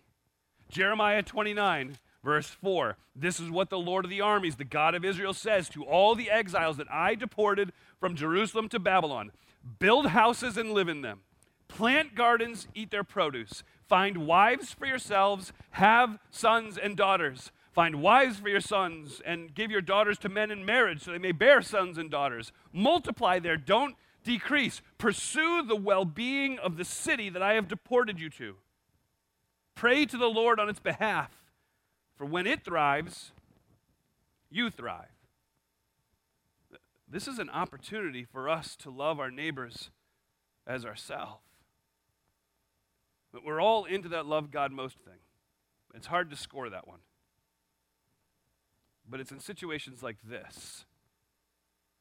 Jeremiah 0.71 1.23
29, 1.23 1.99
verse 2.25 2.49
4 2.49 2.97
This 3.15 3.39
is 3.39 3.51
what 3.51 3.69
the 3.69 3.79
Lord 3.79 4.05
of 4.07 4.11
the 4.11 4.23
armies, 4.23 4.57
the 4.57 4.65
God 4.65 4.95
of 4.95 5.05
Israel, 5.05 5.35
says 5.35 5.69
to 5.69 5.85
all 5.85 6.15
the 6.15 6.31
exiles 6.31 6.79
that 6.79 6.91
I 6.91 7.15
deported 7.15 7.73
from 8.01 8.17
Jerusalem 8.17 8.69
to 8.71 8.79
Babylon. 8.79 9.31
Build 9.79 10.07
houses 10.09 10.57
and 10.57 10.73
live 10.73 10.89
in 10.89 11.03
them, 11.03 11.21
plant 11.69 12.15
gardens, 12.15 12.69
eat 12.75 12.91
their 12.91 13.05
produce, 13.05 13.65
find 13.87 14.27
wives 14.27 14.73
for 14.73 14.87
yourselves, 14.87 15.53
have 15.73 16.19
sons 16.31 16.79
and 16.79 16.97
daughters 16.97 17.51
Find 17.77 18.01
wives 18.01 18.39
for 18.39 18.49
your 18.49 18.63
sons 18.63 19.21
and 19.27 19.55
give 19.55 19.71
your 19.71 19.83
daughters 19.83 20.17
to 20.21 20.31
men 20.31 20.51
in 20.51 20.65
marriage 20.65 21.03
so 21.03 21.11
they 21.11 21.19
may 21.19 21.33
bear 21.33 21.61
sons 21.61 21.99
and 21.99 22.11
daughters. 22.11 22.51
Multiply 22.73 23.39
there, 23.39 23.59
don't 23.59 23.97
decrease. 24.25 24.81
Pursue 24.97 25.63
the 25.63 25.77
well 25.77 26.07
being 26.07 26.59
of 26.59 26.79
the 26.79 26.87
city 26.87 27.29
that 27.29 27.43
I 27.43 27.53
have 27.53 27.69
deported 27.69 28.19
you 28.19 28.31
to. 28.31 28.57
Pray 29.75 30.07
to 30.07 30.17
the 30.17 30.25
Lord 30.25 30.59
on 30.59 30.71
its 30.71 30.81
behalf, 30.81 31.31
for 32.17 32.25
when 32.25 32.47
it 32.47 32.65
thrives, 32.65 33.33
you 34.51 34.71
thrive. 34.71 35.13
This 37.07 37.29
is 37.29 37.39
an 37.39 37.51
opportunity 37.51 38.25
for 38.25 38.49
us 38.49 38.75
to 38.77 38.91
love 38.91 39.21
our 39.21 39.31
neighbors 39.31 39.91
as 40.67 40.87
ourselves. 40.87 41.43
But 43.35 43.45
we're 43.45 43.61
all 43.61 43.85
into 43.85 44.09
that 44.09 44.25
love 44.25 44.51
God 44.51 44.73
most 44.73 44.97
thing. 45.01 45.21
It's 45.95 46.07
hard 46.07 46.31
to 46.31 46.37
score 46.37 46.71
that 46.71 46.89
one. 46.89 47.01
But 49.09 49.21
it's 49.21 49.33
in 49.33 49.41
situations 49.41 50.03
like 50.03 50.17
this 50.25 50.85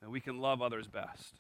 that 0.02 0.10
we 0.10 0.20
can 0.20 0.40
love 0.40 0.62
others 0.62 0.88
best. 0.88 1.40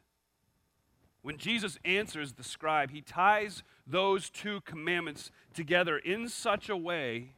When 1.21 1.37
Jesus 1.37 1.77
answers 1.83 2.33
the 2.33 2.43
scribe, 2.43 2.91
he 2.91 3.01
ties 3.01 3.63
those 3.87 4.29
two 4.29 4.61
commandments 4.61 5.31
together 5.53 5.97
in 5.97 6.29
such 6.29 6.69
a 6.69 6.77
way 6.77 7.33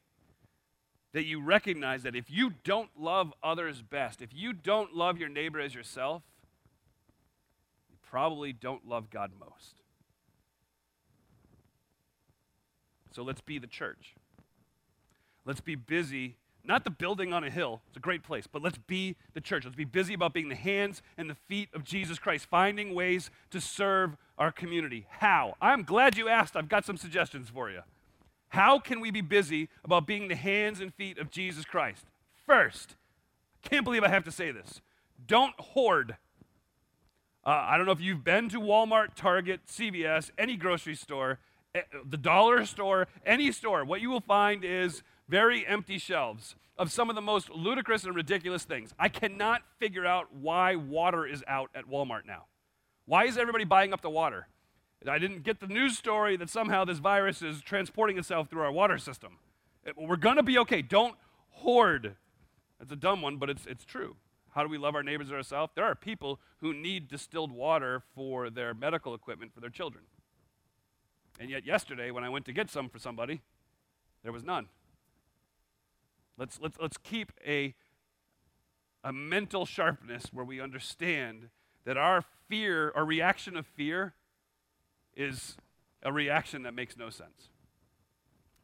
that 1.14 1.26
you 1.26 1.42
recognize 1.42 2.04
that 2.04 2.16
if 2.16 2.30
you 2.30 2.54
don't 2.64 2.90
love 3.00 3.34
others 3.42 3.82
best, 3.82 4.22
if 4.22 4.30
you 4.34 4.52
don't 4.54 4.94
love 4.94 5.18
your 5.18 5.30
neighbor 5.30 5.60
as 5.60 5.74
yourself, 5.74 6.22
you 7.90 7.96
probably 8.10 8.52
don't 8.52 8.88
love 8.88 9.10
God 9.10 9.32
most. 9.40 9.82
So 13.12 13.24
let's 13.24 13.42
be 13.42 13.58
the 13.58 13.68
church. 13.68 14.16
Let's 15.46 15.62
be 15.62 15.76
busy 15.76 16.36
not 16.68 16.84
the 16.84 16.90
building 16.90 17.34
on 17.34 17.44
a 17.44 17.50
hill, 17.50 17.82
it's 17.88 17.98
a 17.98 18.02
great 18.02 18.24
place, 18.24 18.46
but 18.46 18.62
let's 18.62 18.78
be 18.78 19.16
the 19.34 19.42
church. 19.42 19.64
Let's 19.64 19.78
be 19.78 19.86
busy 19.86 20.14
about 20.14 20.34
being 20.34 20.50
the 20.50 20.56
hands 20.56 21.02
and 21.18 21.30
the 21.30 21.36
feet 21.36 21.70
of 21.74 21.84
Jesus 21.84 22.20
Christ, 22.20 22.48
finding 22.50 22.94
ways 22.94 23.30
to 23.52 23.62
serve 23.62 24.18
our 24.38 24.52
community. 24.52 25.08
How? 25.10 25.56
I'm 25.62 25.84
glad 25.84 26.18
you 26.18 26.28
asked. 26.28 26.56
I've 26.56 26.70
got 26.70 26.86
some 26.86 26.98
suggestions 26.98 27.50
for 27.50 27.70
you. 27.70 27.82
How 28.50 28.80
can 28.80 29.00
we 29.00 29.12
be 29.12 29.22
busy 29.22 29.70
about 29.84 30.06
being 30.06 30.28
the 30.28 30.36
hands 30.36 30.80
and 30.80 30.94
feet 30.94 31.18
of 31.18 31.32
Jesus 31.32 31.66
Christ? 31.66 32.06
First, 32.46 32.96
I 33.64 33.70
can't 33.70 33.84
believe 33.84 34.04
I 34.04 34.10
have 34.10 34.24
to 34.26 34.32
say 34.32 34.52
this 34.52 34.82
don't 35.26 35.54
hoard. 35.60 36.18
Uh, 37.46 37.66
I 37.70 37.78
don't 37.78 37.86
know 37.86 37.94
if 37.94 38.02
you've 38.02 38.26
been 38.26 38.50
to 38.50 38.60
Walmart, 38.60 39.16
Target, 39.16 39.62
CVS, 39.68 40.32
any 40.38 40.58
grocery 40.58 40.96
store, 40.96 41.40
eh, 41.74 41.82
the 42.06 42.18
dollar 42.18 42.66
store, 42.66 43.08
any 43.26 43.54
store. 43.54 43.86
What 43.86 44.02
you 44.02 44.10
will 44.10 44.22
find 44.22 44.66
is 44.66 45.02
very 45.28 45.66
empty 45.66 45.98
shelves 45.98 46.56
of 46.78 46.92
some 46.92 47.10
of 47.10 47.16
the 47.16 47.22
most 47.22 47.50
ludicrous 47.50 48.04
and 48.04 48.16
ridiculous 48.16 48.64
things. 48.64 48.94
I 49.00 49.10
cannot 49.10 49.64
figure 49.80 50.06
out 50.06 50.34
why 50.34 50.76
water 50.76 51.26
is 51.26 51.44
out 51.48 51.70
at 51.74 51.90
Walmart 51.90 52.26
now. 52.26 52.46
Why 53.06 53.26
is 53.26 53.38
everybody 53.38 53.64
buying 53.64 53.94
up 53.94 54.02
the 54.02 54.10
water? 54.10 54.48
I 55.08 55.20
didn't 55.20 55.44
get 55.44 55.60
the 55.60 55.68
news 55.68 55.98
story 55.98 56.38
that 56.38 56.50
somehow 56.50 56.84
this 56.84 56.98
virus 56.98 57.42
is 57.42 57.62
transporting 57.62 58.18
itself 58.18 58.50
through 58.50 58.64
our 58.64 58.72
water 58.72 58.98
system. 58.98 59.38
We're 59.96 60.18
going 60.18 60.36
to 60.36 60.44
be 60.44 60.58
okay. 60.60 60.82
Don't 60.82 61.16
hoard. 61.50 62.16
That's 62.80 62.92
a 62.92 62.96
dumb 62.96 63.22
one, 63.22 63.38
but 63.38 63.50
it's, 63.50 63.66
it's 63.66 63.86
true. 63.86 64.16
How 64.50 64.64
do 64.64 64.70
we 64.70 64.78
love 64.78 64.96
our 64.96 65.04
neighbors 65.04 65.28
and 65.28 65.38
ourselves? 65.38 65.72
There 65.76 65.86
are 65.86 65.96
people 65.96 66.40
who 66.62 66.74
need 66.74 67.08
distilled 67.08 67.52
water 67.52 68.02
for 68.16 68.50
their 68.50 68.74
medical 68.74 69.14
equipment 69.14 69.54
for 69.54 69.62
their 69.62 69.70
children. 69.70 70.06
And 71.40 71.50
yet, 71.50 71.66
yesterday, 71.66 72.12
when 72.12 72.24
I 72.24 72.30
went 72.30 72.46
to 72.46 72.54
get 72.54 72.70
some 72.70 72.90
for 72.90 72.98
somebody, 72.98 73.42
there 74.24 74.32
was 74.32 74.44
none. 74.44 74.68
Let's, 76.38 76.60
let's, 76.62 76.78
let's 76.80 76.98
keep 76.98 77.32
a, 77.46 77.74
a 79.04 79.12
mental 79.12 79.66
sharpness 79.66 80.28
where 80.32 80.46
we 80.46 80.62
understand 80.62 81.50
that 81.86 81.98
our 81.98 82.24
fear, 82.48 82.92
our 82.96 83.06
reaction 83.06 83.58
of 83.58 83.66
fear, 83.66 84.14
is 85.16 85.58
a 86.04 86.14
reaction 86.14 86.64
that 86.64 86.74
makes 86.74 86.96
no 86.96 87.10
sense. 87.10 87.50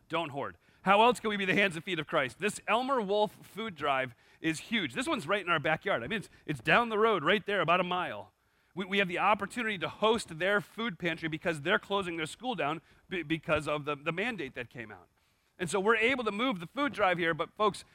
Don't 0.08 0.30
hoard. 0.30 0.58
How 0.84 1.02
else 1.02 1.20
can 1.20 1.30
we 1.30 1.38
be 1.38 1.46
the 1.46 1.54
hands 1.54 1.76
and 1.76 1.84
feet 1.84 1.98
of 1.98 2.08
Christ? 2.08 2.38
This 2.40 2.60
Elmer 2.68 3.02
Wolfe 3.02 3.38
food 3.42 3.76
drive 3.76 4.14
is 4.42 4.60
huge. 4.60 4.94
This 4.94 5.08
one's 5.08 5.28
right 5.28 5.44
in 5.44 5.50
our 5.50 5.60
backyard. 5.60 6.04
I 6.04 6.08
mean, 6.08 6.20
it's, 6.20 6.30
it's 6.46 6.60
down 6.60 6.90
the 6.90 7.00
road, 7.00 7.24
right 7.24 7.44
there, 7.46 7.62
about 7.62 7.80
a 7.80 7.84
mile. 7.86 8.34
We, 8.76 8.86
we 8.86 8.98
have 9.00 9.08
the 9.08 9.20
opportunity 9.20 9.78
to 9.78 9.88
host 9.88 10.38
their 10.38 10.60
food 10.60 11.00
pantry 11.00 11.30
because 11.30 11.62
they're 11.62 11.80
closing 11.80 12.18
their 12.18 12.26
school 12.26 12.54
down 12.54 12.82
because 13.28 13.68
of 13.68 13.86
the, 13.86 13.96
the 13.96 14.12
mandate 14.12 14.56
that 14.56 14.70
came 14.70 14.92
out. 14.92 15.08
And 15.60 15.70
so 15.70 15.80
we're 15.80 15.98
able 15.98 16.24
to 16.24 16.32
move 16.32 16.60
the 16.60 16.68
food 16.68 16.94
drive 16.94 17.18
here, 17.18 17.34
but 17.34 17.50
folks, 17.56 17.86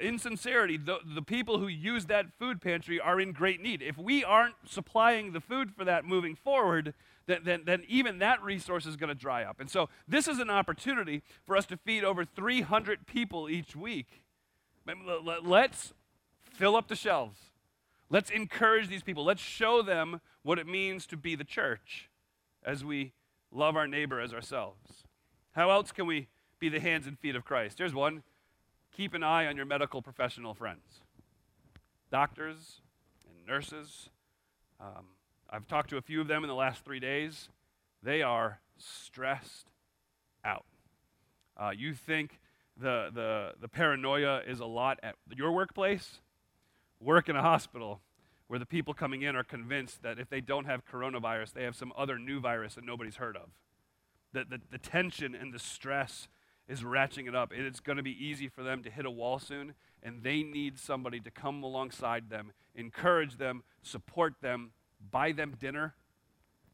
in 0.00 0.18
sincerity, 0.18 0.76
the, 0.76 0.98
the 1.04 1.22
people 1.22 1.58
who 1.58 1.66
use 1.66 2.06
that 2.06 2.26
food 2.38 2.60
pantry 2.60 3.00
are 3.00 3.20
in 3.20 3.32
great 3.32 3.60
need. 3.60 3.82
If 3.82 3.98
we 3.98 4.22
aren't 4.24 4.54
supplying 4.64 5.32
the 5.32 5.40
food 5.40 5.72
for 5.72 5.84
that 5.84 6.04
moving 6.04 6.36
forward, 6.36 6.94
then, 7.26 7.40
then, 7.44 7.62
then 7.66 7.82
even 7.88 8.18
that 8.20 8.42
resource 8.42 8.86
is 8.86 8.96
going 8.96 9.08
to 9.08 9.14
dry 9.14 9.42
up. 9.42 9.58
And 9.58 9.68
so 9.68 9.88
this 10.06 10.28
is 10.28 10.38
an 10.38 10.48
opportunity 10.48 11.22
for 11.44 11.56
us 11.56 11.66
to 11.66 11.76
feed 11.76 12.04
over 12.04 12.24
300 12.24 13.06
people 13.06 13.50
each 13.50 13.74
week. 13.74 14.22
Let's 15.44 15.92
fill 16.52 16.76
up 16.76 16.88
the 16.88 16.96
shelves. 16.96 17.38
Let's 18.10 18.30
encourage 18.30 18.88
these 18.88 19.02
people. 19.02 19.24
Let's 19.24 19.40
show 19.40 19.82
them 19.82 20.20
what 20.42 20.58
it 20.58 20.66
means 20.66 21.06
to 21.06 21.16
be 21.16 21.34
the 21.34 21.44
church 21.44 22.10
as 22.64 22.84
we 22.84 23.12
love 23.50 23.76
our 23.76 23.88
neighbor 23.88 24.20
as 24.20 24.32
ourselves. 24.32 25.04
How 25.52 25.70
else 25.70 25.92
can 25.92 26.06
we 26.06 26.28
be 26.62 26.68
the 26.68 26.78
hands 26.78 27.08
and 27.08 27.18
feet 27.18 27.34
of 27.34 27.44
Christ. 27.44 27.78
Here's 27.78 27.92
one 27.92 28.22
keep 28.96 29.14
an 29.14 29.24
eye 29.24 29.46
on 29.46 29.56
your 29.56 29.66
medical 29.66 30.00
professional 30.00 30.54
friends, 30.54 31.00
doctors 32.08 32.82
and 33.26 33.44
nurses. 33.44 34.10
Um, 34.80 35.06
I've 35.50 35.66
talked 35.66 35.90
to 35.90 35.96
a 35.96 36.00
few 36.00 36.20
of 36.20 36.28
them 36.28 36.44
in 36.44 36.48
the 36.48 36.54
last 36.54 36.84
three 36.84 37.00
days. 37.00 37.48
They 38.00 38.22
are 38.22 38.60
stressed 38.78 39.72
out. 40.44 40.64
Uh, 41.56 41.72
you 41.76 41.94
think 41.94 42.38
the, 42.80 43.10
the, 43.12 43.54
the 43.60 43.66
paranoia 43.66 44.42
is 44.46 44.60
a 44.60 44.66
lot 44.66 45.00
at 45.02 45.16
your 45.34 45.50
workplace? 45.50 46.20
Work 47.00 47.28
in 47.28 47.34
a 47.34 47.42
hospital 47.42 48.02
where 48.46 48.60
the 48.60 48.66
people 48.66 48.94
coming 48.94 49.22
in 49.22 49.34
are 49.34 49.42
convinced 49.42 50.04
that 50.04 50.20
if 50.20 50.30
they 50.30 50.40
don't 50.40 50.66
have 50.66 50.86
coronavirus, 50.86 51.54
they 51.54 51.64
have 51.64 51.74
some 51.74 51.92
other 51.96 52.20
new 52.20 52.38
virus 52.38 52.76
that 52.76 52.84
nobody's 52.84 53.16
heard 53.16 53.36
of. 53.36 53.48
The, 54.32 54.44
the, 54.48 54.60
the 54.70 54.78
tension 54.78 55.34
and 55.34 55.52
the 55.52 55.58
stress 55.58 56.28
is 56.72 56.82
ratcheting 56.82 57.28
it 57.28 57.34
up. 57.34 57.52
It's 57.54 57.80
going 57.80 57.98
to 57.98 58.02
be 58.02 58.16
easy 58.24 58.48
for 58.48 58.62
them 58.62 58.82
to 58.82 58.90
hit 58.90 59.04
a 59.04 59.10
wall 59.10 59.38
soon, 59.38 59.74
and 60.02 60.22
they 60.22 60.42
need 60.42 60.78
somebody 60.78 61.20
to 61.20 61.30
come 61.30 61.62
alongside 61.62 62.30
them, 62.30 62.52
encourage 62.74 63.36
them, 63.36 63.62
support 63.82 64.34
them, 64.40 64.70
buy 65.10 65.32
them 65.32 65.54
dinner, 65.60 65.94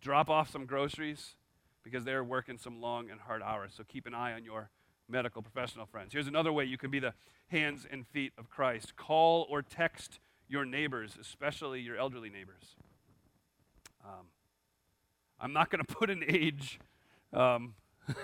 drop 0.01 0.31
off 0.31 0.51
some 0.51 0.67
groceries, 0.67 1.35
because 1.83 2.05
they're 2.05 2.23
working 2.23 2.59
some 2.59 2.81
long 2.81 3.11
and 3.11 3.21
hard 3.21 3.43
hours. 3.43 3.73
So 3.77 3.83
keep 3.83 4.07
an 4.07 4.15
eye 4.15 4.33
on 4.35 4.45
your 4.45 4.71
medical 5.09 5.43
professional 5.43 5.87
friends. 5.87 6.13
Here's 6.13 6.29
another 6.29 6.53
way 6.53 6.65
you 6.65 6.79
can 6.79 6.91
be 6.91 7.01
the 7.01 7.15
hands 7.49 7.85
and 7.91 8.07
feet 8.07 8.33
of 8.39 8.49
Christ 8.49 8.95
call 8.95 9.47
or 9.51 9.63
text 9.63 10.21
your 10.49 10.65
neighbors, 10.65 11.19
especially 11.21 11.81
your 11.81 11.97
elderly 11.97 12.31
neighbors. 12.31 12.77
Um, 14.05 14.27
I'm 15.41 15.53
not 15.53 15.71
going 15.71 15.85
to 15.87 15.93
put 15.93 16.09
an 16.09 16.23
age. 16.29 16.79
Um, 17.33 17.75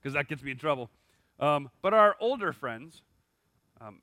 because 0.00 0.14
that 0.14 0.28
gets 0.28 0.42
me 0.42 0.50
in 0.52 0.58
trouble. 0.58 0.90
Um, 1.38 1.70
but 1.82 1.94
our 1.94 2.16
older 2.20 2.52
friends, 2.52 3.02
um, 3.80 4.00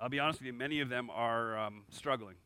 I'll 0.00 0.08
be 0.08 0.18
honest 0.18 0.40
with 0.40 0.46
you, 0.46 0.52
many 0.52 0.80
of 0.80 0.88
them 0.88 1.10
are 1.10 1.58
um, 1.58 1.84
struggling. 1.90 2.36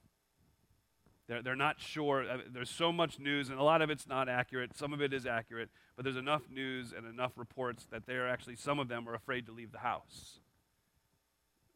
They're, 1.28 1.42
they're 1.42 1.56
not 1.56 1.80
sure. 1.80 2.28
Uh, 2.28 2.38
there's 2.52 2.70
so 2.70 2.92
much 2.92 3.18
news, 3.18 3.48
and 3.48 3.58
a 3.58 3.62
lot 3.62 3.82
of 3.82 3.90
it's 3.90 4.08
not 4.08 4.28
accurate. 4.28 4.76
Some 4.76 4.92
of 4.92 5.00
it 5.00 5.12
is 5.12 5.26
accurate, 5.26 5.70
but 5.96 6.04
there's 6.04 6.16
enough 6.16 6.42
news 6.50 6.92
and 6.96 7.06
enough 7.06 7.32
reports 7.36 7.86
that 7.90 8.06
they're 8.06 8.28
actually, 8.28 8.56
some 8.56 8.78
of 8.78 8.88
them 8.88 9.08
are 9.08 9.14
afraid 9.14 9.46
to 9.46 9.52
leave 9.52 9.72
the 9.72 9.78
house. 9.78 10.40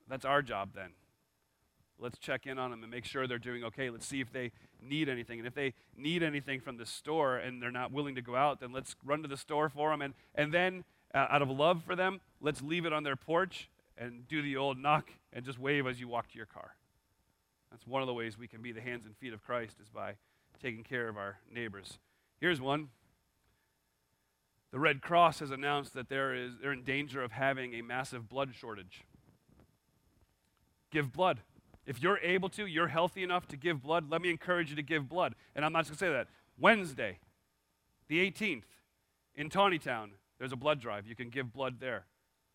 That's 0.08 0.24
our 0.24 0.42
job 0.42 0.70
then. 0.74 0.90
Let's 1.98 2.18
check 2.18 2.46
in 2.46 2.58
on 2.58 2.70
them 2.70 2.82
and 2.82 2.90
make 2.90 3.06
sure 3.06 3.26
they're 3.26 3.38
doing 3.38 3.64
okay. 3.64 3.88
Let's 3.88 4.06
see 4.06 4.20
if 4.20 4.30
they 4.30 4.52
need 4.82 5.08
anything. 5.08 5.38
And 5.38 5.46
if 5.46 5.54
they 5.54 5.72
need 5.96 6.22
anything 6.22 6.60
from 6.60 6.76
the 6.76 6.84
store 6.84 7.38
and 7.38 7.62
they're 7.62 7.70
not 7.70 7.90
willing 7.90 8.14
to 8.16 8.22
go 8.22 8.36
out, 8.36 8.60
then 8.60 8.72
let's 8.72 8.94
run 9.04 9.22
to 9.22 9.28
the 9.28 9.36
store 9.36 9.70
for 9.70 9.90
them. 9.90 10.02
And, 10.02 10.14
and 10.34 10.52
then 10.52 10.84
uh, 11.14 11.26
out 11.30 11.42
of 11.42 11.50
love 11.50 11.82
for 11.84 11.96
them, 11.96 12.20
let's 12.40 12.62
leave 12.62 12.86
it 12.86 12.92
on 12.92 13.02
their 13.02 13.16
porch 13.16 13.68
and 13.96 14.26
do 14.28 14.42
the 14.42 14.56
old 14.56 14.78
knock 14.78 15.10
and 15.32 15.44
just 15.44 15.58
wave 15.58 15.86
as 15.86 16.00
you 16.00 16.08
walk 16.08 16.28
to 16.30 16.36
your 16.36 16.46
car. 16.46 16.74
That's 17.70 17.86
one 17.86 18.02
of 18.02 18.06
the 18.06 18.14
ways 18.14 18.38
we 18.38 18.48
can 18.48 18.62
be 18.62 18.72
the 18.72 18.80
hands 18.80 19.06
and 19.06 19.16
feet 19.16 19.32
of 19.32 19.42
Christ 19.42 19.76
is 19.82 19.88
by 19.88 20.14
taking 20.62 20.84
care 20.84 21.08
of 21.08 21.16
our 21.16 21.38
neighbors. 21.52 21.98
Here's 22.40 22.60
one. 22.60 22.88
The 24.72 24.78
Red 24.78 25.00
Cross 25.00 25.38
has 25.38 25.50
announced 25.50 25.94
that 25.94 26.08
there 26.08 26.34
is, 26.34 26.52
they're 26.60 26.72
in 26.72 26.82
danger 26.82 27.22
of 27.22 27.32
having 27.32 27.74
a 27.74 27.82
massive 27.82 28.28
blood 28.28 28.50
shortage. 28.54 29.04
Give 30.90 31.12
blood. 31.12 31.40
If 31.86 32.02
you're 32.02 32.18
able 32.18 32.48
to, 32.50 32.66
you're 32.66 32.88
healthy 32.88 33.22
enough 33.22 33.46
to 33.48 33.56
give 33.56 33.82
blood, 33.82 34.10
let 34.10 34.20
me 34.20 34.28
encourage 34.28 34.70
you 34.70 34.76
to 34.76 34.82
give 34.82 35.08
blood. 35.08 35.34
And 35.54 35.64
I'm 35.64 35.72
not 35.72 35.86
just 35.86 35.90
going 35.90 36.12
to 36.12 36.16
say 36.16 36.18
that. 36.18 36.28
Wednesday, 36.58 37.18
the 38.08 38.18
18th, 38.30 38.64
in 39.34 39.48
Taneytown, 39.48 40.10
there's 40.38 40.52
a 40.52 40.56
blood 40.56 40.80
drive. 40.80 41.06
You 41.06 41.14
can 41.14 41.30
give 41.30 41.52
blood 41.52 41.76
there. 41.80 42.06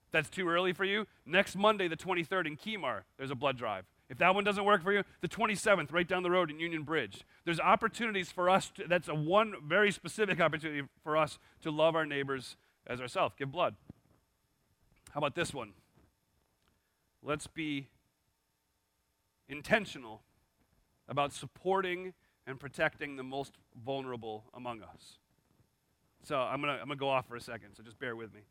If 0.05 0.11
that's 0.11 0.29
too 0.29 0.47
early 0.47 0.73
for 0.73 0.83
you, 0.83 1.07
next 1.25 1.55
Monday, 1.55 1.87
the 1.87 1.97
23rd, 1.97 2.47
in 2.47 2.57
Keymar, 2.57 3.01
there's 3.17 3.31
a 3.31 3.35
blood 3.35 3.57
drive. 3.57 3.85
If 4.09 4.17
that 4.17 4.35
one 4.35 4.43
doesn't 4.43 4.65
work 4.65 4.83
for 4.83 4.91
you, 4.91 5.03
the 5.21 5.29
27th, 5.29 5.93
right 5.93 6.07
down 6.07 6.21
the 6.21 6.29
road 6.29 6.51
in 6.51 6.59
Union 6.59 6.83
Bridge. 6.83 7.21
There's 7.45 7.61
opportunities 7.61 8.29
for 8.29 8.49
us, 8.49 8.69
to, 8.75 8.85
that's 8.85 9.07
a 9.07 9.15
one 9.15 9.53
very 9.65 9.89
specific 9.89 10.41
opportunity 10.41 10.85
for 11.01 11.15
us 11.15 11.39
to 11.61 11.71
love 11.71 11.95
our 11.95 12.05
neighbors 12.05 12.57
as 12.85 12.99
ourselves. 12.99 13.35
Give 13.39 13.49
blood. 13.49 13.75
How 15.11 15.19
about 15.19 15.33
this 15.33 15.53
one? 15.53 15.71
Let's 17.23 17.47
be 17.47 17.87
intentional 19.47 20.23
about 21.07 21.31
supporting 21.31 22.13
and 22.45 22.59
protecting 22.59 23.15
the 23.15 23.23
most 23.23 23.53
vulnerable 23.85 24.45
among 24.53 24.81
us. 24.81 25.19
So 26.23 26.38
I'm 26.38 26.62
going 26.62 26.73
to 26.73 26.81
I'm 26.81 26.88
gonna 26.88 26.95
go 26.95 27.10
off 27.10 27.27
for 27.27 27.36
a 27.36 27.41
second, 27.41 27.69
so 27.75 27.84
just 27.84 27.99
bear 27.99 28.15
with 28.15 28.34
me. 28.34 28.41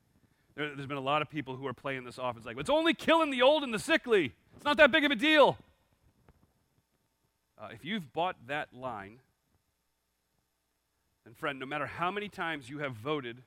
There, 0.57 0.75
has 0.75 0.87
been 0.87 0.97
a 0.97 1.01
lot 1.03 1.23
of 1.23 1.31
people 1.31 1.57
who 1.57 1.67
are 1.67 1.73
playing 1.73 2.05
this 2.05 2.19
off. 2.19 2.37
It's 2.37 2.47
like, 2.47 2.59
it's 2.59 2.71
only 2.71 2.95
killing 2.95 3.31
the 3.31 3.43
old 3.43 3.63
and 3.63 3.73
the 3.73 3.79
sickly. 3.79 4.33
It's 4.57 4.65
not 4.65 4.77
that 4.79 4.91
big 4.91 5.05
of 5.05 5.11
a 5.11 5.17
deal. 5.17 5.57
Uh, 7.59 7.69
if 7.73 7.85
you've 7.85 8.13
bought 8.13 8.37
that 8.49 8.75
line, 8.75 9.21
then, 11.25 11.35
friend, 11.35 11.59
no 11.59 11.67
matter 11.67 11.87
how 11.87 12.11
many 12.11 12.29
times 12.29 12.69
you 12.69 12.79
have 12.79 12.95
voted 12.95 13.43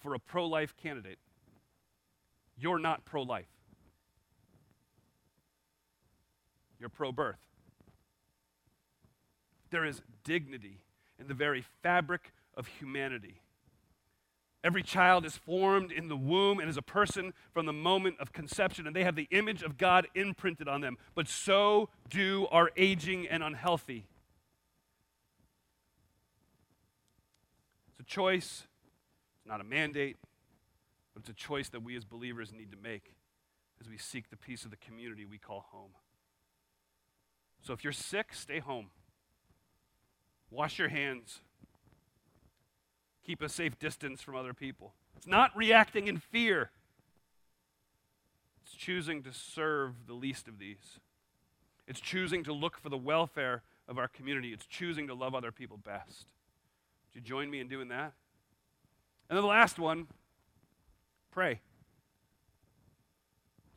for 0.00 0.14
a 0.14 0.18
pro 0.18 0.46
life 0.46 0.74
candidate, 0.76 1.18
you're 2.58 2.78
not 2.78 3.04
pro 3.04 3.22
life. 3.22 3.46
You're 6.80 6.88
pro 6.88 7.12
birth. 7.12 7.38
There 9.70 9.84
is 9.84 10.02
dignity 10.24 10.80
in 11.20 11.28
the 11.28 11.34
very 11.34 11.64
fabric 11.82 12.32
of 12.54 12.66
humanity. 12.66 13.40
Every 14.64 14.82
child 14.82 15.26
is 15.26 15.36
formed 15.36 15.90
in 15.90 16.08
the 16.08 16.16
womb 16.16 16.60
and 16.60 16.68
is 16.68 16.76
a 16.76 16.82
person 16.82 17.32
from 17.52 17.66
the 17.66 17.72
moment 17.72 18.20
of 18.20 18.32
conception, 18.32 18.86
and 18.86 18.94
they 18.94 19.02
have 19.02 19.16
the 19.16 19.26
image 19.32 19.62
of 19.62 19.76
God 19.76 20.06
imprinted 20.14 20.68
on 20.68 20.80
them. 20.80 20.98
But 21.14 21.26
so 21.26 21.88
do 22.08 22.46
our 22.52 22.70
aging 22.76 23.26
and 23.26 23.42
unhealthy. 23.42 24.06
It's 27.90 28.00
a 28.00 28.04
choice, 28.04 28.68
it's 29.38 29.48
not 29.48 29.60
a 29.60 29.64
mandate, 29.64 30.16
but 31.12 31.22
it's 31.22 31.30
a 31.30 31.34
choice 31.34 31.68
that 31.70 31.82
we 31.82 31.96
as 31.96 32.04
believers 32.04 32.52
need 32.52 32.70
to 32.70 32.78
make 32.80 33.14
as 33.80 33.88
we 33.88 33.98
seek 33.98 34.30
the 34.30 34.36
peace 34.36 34.64
of 34.64 34.70
the 34.70 34.76
community 34.76 35.24
we 35.24 35.38
call 35.38 35.66
home. 35.72 35.90
So 37.62 37.72
if 37.72 37.82
you're 37.82 37.92
sick, 37.92 38.32
stay 38.32 38.60
home. 38.60 38.90
Wash 40.50 40.78
your 40.78 40.88
hands 40.88 41.40
keep 43.24 43.42
a 43.42 43.48
safe 43.48 43.78
distance 43.78 44.20
from 44.20 44.36
other 44.36 44.54
people. 44.54 44.94
It's 45.16 45.26
not 45.26 45.56
reacting 45.56 46.08
in 46.08 46.18
fear, 46.18 46.70
it's 48.64 48.74
choosing 48.74 49.22
to 49.22 49.32
serve 49.32 50.06
the 50.06 50.14
least 50.14 50.48
of 50.48 50.58
these. 50.58 50.98
It's 51.86 52.00
choosing 52.00 52.44
to 52.44 52.52
look 52.52 52.78
for 52.78 52.88
the 52.88 52.96
welfare 52.96 53.62
of 53.88 53.98
our 53.98 54.08
community. 54.08 54.52
It's 54.52 54.66
choosing 54.66 55.08
to 55.08 55.14
love 55.14 55.34
other 55.34 55.50
people 55.50 55.76
best. 55.76 56.26
Would 57.08 57.14
you 57.16 57.20
join 57.20 57.50
me 57.50 57.60
in 57.60 57.68
doing 57.68 57.88
that? 57.88 58.12
And 59.28 59.36
then 59.36 59.42
the 59.42 59.48
last 59.48 59.78
one 59.78 60.06
pray. 61.32 61.60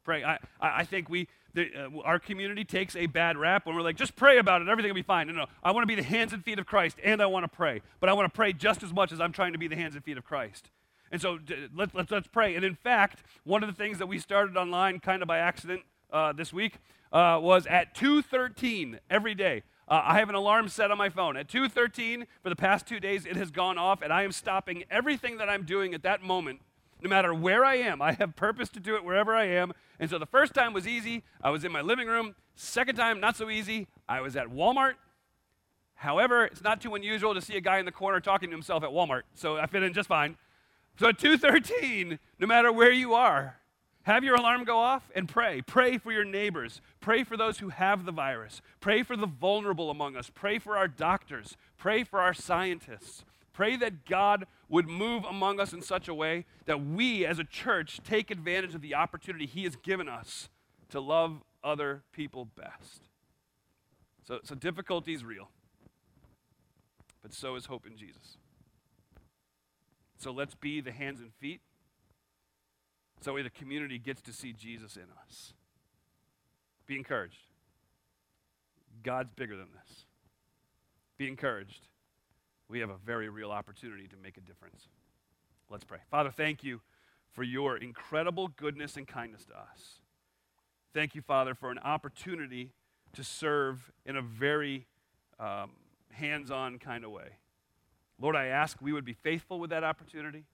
Pray. 0.04 0.24
I, 0.24 0.38
I 0.62 0.84
think 0.84 1.10
we, 1.10 1.28
the, 1.56 1.70
uh, 1.76 2.02
our 2.04 2.20
community 2.20 2.64
takes 2.64 2.96
a 2.96 3.08
bad 3.08 3.38
rap 3.38 3.66
when 3.66 3.76
we're 3.76 3.82
like, 3.82 3.96
just 3.96 4.16
pray 4.16 4.38
about 4.38 4.62
it, 4.62 4.68
everything 4.68 4.90
will 4.90 4.96
be 4.96 5.02
fine. 5.02 5.28
No, 5.28 5.34
no, 5.34 5.46
I 5.64 5.72
want 5.72 5.84
to 5.84 5.88
be 5.88 5.96
the 5.96 6.04
hands 6.04 6.34
and 6.34 6.44
feet 6.44 6.60
of 6.60 6.66
Christ, 6.66 6.98
and 7.04 7.22
I 7.22 7.26
want 7.26 7.44
to 7.44 7.48
pray. 7.48 7.82
But 8.00 8.10
I 8.10 8.14
want 8.14 8.32
to 8.32 8.36
pray 8.36 8.54
just 8.54 8.84
as 8.84 8.94
much 8.94 9.12
as 9.12 9.20
I'm 9.20 9.32
trying 9.32 9.54
to 9.54 9.58
be 9.58 9.68
the 9.68 9.76
hands 9.76 9.96
and 9.96 10.04
feet 10.04 10.18
of 10.18 10.26
Christ. 10.26 10.70
And 11.12 11.22
so 11.22 11.40
let's, 11.74 11.94
let's, 11.94 12.12
let's 12.12 12.28
pray. 12.28 12.56
And 12.56 12.66
in 12.66 12.76
fact, 12.76 13.24
one 13.44 13.64
of 13.64 13.70
the 13.70 13.76
things 13.76 13.98
that 14.00 14.08
we 14.08 14.20
started 14.20 14.58
online 14.58 15.00
kind 15.00 15.22
of 15.22 15.28
by 15.28 15.40
accident 15.40 15.82
uh, 16.12 16.34
this 16.34 16.52
week 16.52 16.78
uh, 17.12 17.40
was 17.42 17.66
at 17.68 17.96
2.13 17.96 19.00
every 19.10 19.34
day. 19.34 19.64
Uh, 19.88 20.02
I 20.04 20.20
have 20.20 20.30
an 20.30 20.36
alarm 20.36 20.68
set 20.68 20.92
on 20.92 20.98
my 20.98 21.10
phone. 21.10 21.38
At 21.38 21.48
2.13 21.48 22.26
for 22.42 22.50
the 22.50 22.56
past 22.56 22.88
two 22.88 23.00
days, 23.00 23.26
it 23.26 23.36
has 23.36 23.52
gone 23.52 23.78
off, 23.78 24.02
and 24.02 24.12
I 24.12 24.24
am 24.24 24.32
stopping 24.32 24.84
everything 24.90 25.38
that 25.38 25.48
I'm 25.48 25.64
doing 25.64 25.94
at 25.94 26.04
that 26.04 26.24
moment 26.24 26.62
no 27.06 27.10
matter 27.10 27.36
where 27.36 27.64
I 27.64 27.76
am. 27.76 28.02
I 28.02 28.14
have 28.14 28.36
purpose 28.36 28.68
to 28.70 28.80
do 28.80 28.96
it 28.96 29.04
wherever 29.04 29.36
I 29.36 29.46
am. 29.46 29.74
And 30.00 30.10
so 30.10 30.18
the 30.18 30.26
first 30.26 30.56
time 30.56 30.74
was 30.74 30.88
easy. 30.88 31.22
I 31.40 31.52
was 31.52 31.64
in 31.64 31.72
my 31.72 31.82
living 31.82 32.08
room. 32.08 32.34
Second 32.56 32.96
time, 32.96 33.20
not 33.20 33.36
so 33.36 33.52
easy. 33.52 33.86
I 34.10 34.22
was 34.22 34.36
at 34.36 34.48
Walmart. 34.48 34.96
However, 35.94 36.46
it's 36.46 36.64
not 36.64 36.82
too 36.82 36.96
unusual 36.96 37.36
to 37.36 37.42
see 37.42 37.58
a 37.58 37.62
guy 37.62 37.78
in 37.78 37.86
the 37.86 37.92
corner 37.92 38.20
talking 38.20 38.50
to 38.50 38.56
himself 38.56 38.84
at 38.84 38.90
Walmart. 38.90 39.22
So 39.36 39.58
I 39.58 39.68
fit 39.68 39.84
in 39.84 39.94
just 39.94 40.10
fine. 40.10 40.36
So 41.00 41.10
at 41.10 41.20
2:13, 41.20 42.18
no 42.40 42.48
matter 42.48 42.72
where 42.72 42.92
you 42.92 43.14
are, 43.14 43.58
have 44.02 44.24
your 44.24 44.36
alarm 44.36 44.64
go 44.64 44.80
off 44.80 45.12
and 45.14 45.30
pray. 45.30 45.62
Pray 45.62 46.00
for 46.00 46.12
your 46.12 46.26
neighbors. 46.26 46.82
Pray 47.02 47.24
for 47.24 47.38
those 47.38 47.60
who 47.60 47.70
have 47.70 48.06
the 48.06 48.12
virus. 48.12 48.64
Pray 48.80 49.04
for 49.04 49.16
the 49.16 49.28
vulnerable 49.28 49.92
among 49.92 50.16
us. 50.16 50.32
Pray 50.34 50.58
for 50.58 50.76
our 50.76 50.88
doctors. 50.88 51.56
Pray 51.78 52.04
for 52.04 52.20
our 52.20 52.34
scientists. 52.34 53.24
Pray 53.56 53.78
that 53.78 54.06
God 54.06 54.48
would 54.68 54.90
move 54.90 55.24
among 55.24 55.62
us 55.62 55.72
in 55.72 55.82
such 55.82 56.10
a 56.10 56.14
way 56.14 56.44
that 56.66 56.86
we 56.86 57.26
as 57.26 57.40
a 57.40 57.46
church 57.46 58.02
take 58.04 58.30
advantage 58.30 58.76
of 58.76 58.82
the 58.82 58.94
opportunity 58.94 59.46
He 59.46 59.64
has 59.64 59.78
given 59.78 60.10
us 60.10 60.50
to 60.90 61.00
love 61.00 61.42
other 61.64 62.04
people 62.12 62.44
best. 62.44 63.08
So, 64.28 64.42
so 64.44 64.56
difficulty 64.56 65.14
is 65.14 65.24
real, 65.24 65.48
but 67.24 67.34
so 67.34 67.56
is 67.56 67.68
hope 67.68 67.88
in 67.88 67.96
Jesus. 67.96 68.38
So 70.18 70.32
let's 70.32 70.56
be 70.56 70.82
the 70.82 70.92
hands 70.92 71.22
and 71.22 71.32
feet 71.40 71.62
so 73.22 73.42
the 73.42 73.50
community 73.50 73.98
gets 73.98 74.22
to 74.24 74.34
see 74.34 74.52
Jesus 74.52 74.98
in 74.98 75.06
us. 75.26 75.54
Be 76.86 76.98
encouraged. 76.98 77.48
God's 79.02 79.32
bigger 79.34 79.56
than 79.56 79.70
this. 79.74 80.04
Be 81.18 81.30
encouraged 81.30 81.88
we 82.70 82.80
have 82.80 82.90
a 82.90 82.98
very 83.06 83.30
real 83.30 83.52
opportunity 83.52 84.08
to 84.08 84.16
make 84.18 84.38
a 84.38 84.42
difference. 84.42 84.88
Let's 85.70 85.84
pray. 85.84 86.00
Father, 86.10 86.32
thank 86.32 86.64
you 86.64 86.82
for 87.32 87.44
your 87.44 87.78
incredible 87.78 88.48
goodness 88.48 88.98
and 88.98 89.08
kindness 89.08 89.46
to 89.46 89.54
us. 89.58 90.00
Thank 90.94 91.16
you, 91.16 91.22
Father, 91.22 91.54
for 91.54 91.72
an 91.72 91.80
opportunity 91.80 92.72
to 93.14 93.24
serve 93.24 93.92
in 94.06 94.16
a 94.16 94.22
very 94.22 94.88
um, 95.40 95.72
hands 96.12 96.52
on 96.52 96.80
kind 96.80 97.04
of 97.04 97.12
way. 97.12 97.38
Lord, 98.20 98.36
I 98.36 98.46
ask 98.46 98.82
we 98.82 98.94
would 98.94 99.04
be 99.04 99.14
faithful 99.14 99.60
with 99.60 99.70
that 99.72 99.84
opportunity 99.84 100.46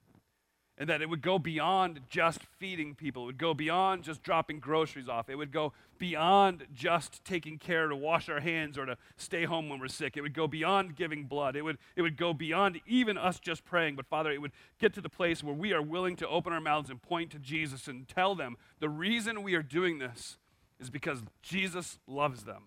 and 0.78 0.88
that 0.88 1.02
it 1.02 1.08
would 1.08 1.20
go 1.20 1.38
beyond 1.38 2.00
just 2.08 2.40
feeding 2.58 2.94
people. 2.94 3.24
It 3.24 3.26
would 3.26 3.38
go 3.38 3.52
beyond 3.52 4.04
just 4.04 4.22
dropping 4.22 4.58
groceries 4.58 5.08
off. 5.08 5.28
It 5.28 5.36
would 5.36 5.52
go 5.52 5.72
beyond 5.98 6.66
just 6.74 7.24
taking 7.24 7.58
care 7.58 7.88
to 7.88 7.94
wash 7.94 8.28
our 8.28 8.40
hands 8.40 8.78
or 8.78 8.86
to 8.86 8.96
stay 9.16 9.44
home 9.44 9.68
when 9.68 9.78
we're 9.78 9.88
sick. 9.88 10.16
It 10.16 10.22
would 10.22 10.34
go 10.34 10.48
beyond 10.48 10.96
giving 10.96 11.24
blood. 11.24 11.56
It 11.56 11.62
would, 11.62 11.76
it 11.94 12.02
would 12.02 12.16
go 12.16 12.32
beyond 12.32 12.80
even 12.86 13.18
us 13.18 13.38
just 13.38 13.64
praying. 13.64 13.96
But 13.96 14.06
Father, 14.06 14.32
it 14.32 14.40
would 14.40 14.52
get 14.80 14.94
to 14.94 15.02
the 15.02 15.10
place 15.10 15.44
where 15.44 15.54
we 15.54 15.72
are 15.72 15.82
willing 15.82 16.16
to 16.16 16.28
open 16.28 16.52
our 16.52 16.60
mouths 16.60 16.90
and 16.90 17.00
point 17.00 17.30
to 17.32 17.38
Jesus 17.38 17.86
and 17.86 18.08
tell 18.08 18.34
them 18.34 18.56
the 18.80 18.88
reason 18.88 19.42
we 19.42 19.54
are 19.54 19.62
doing 19.62 19.98
this 19.98 20.38
is 20.80 20.88
because 20.88 21.22
Jesus 21.42 21.98
loves 22.06 22.44
them. 22.44 22.64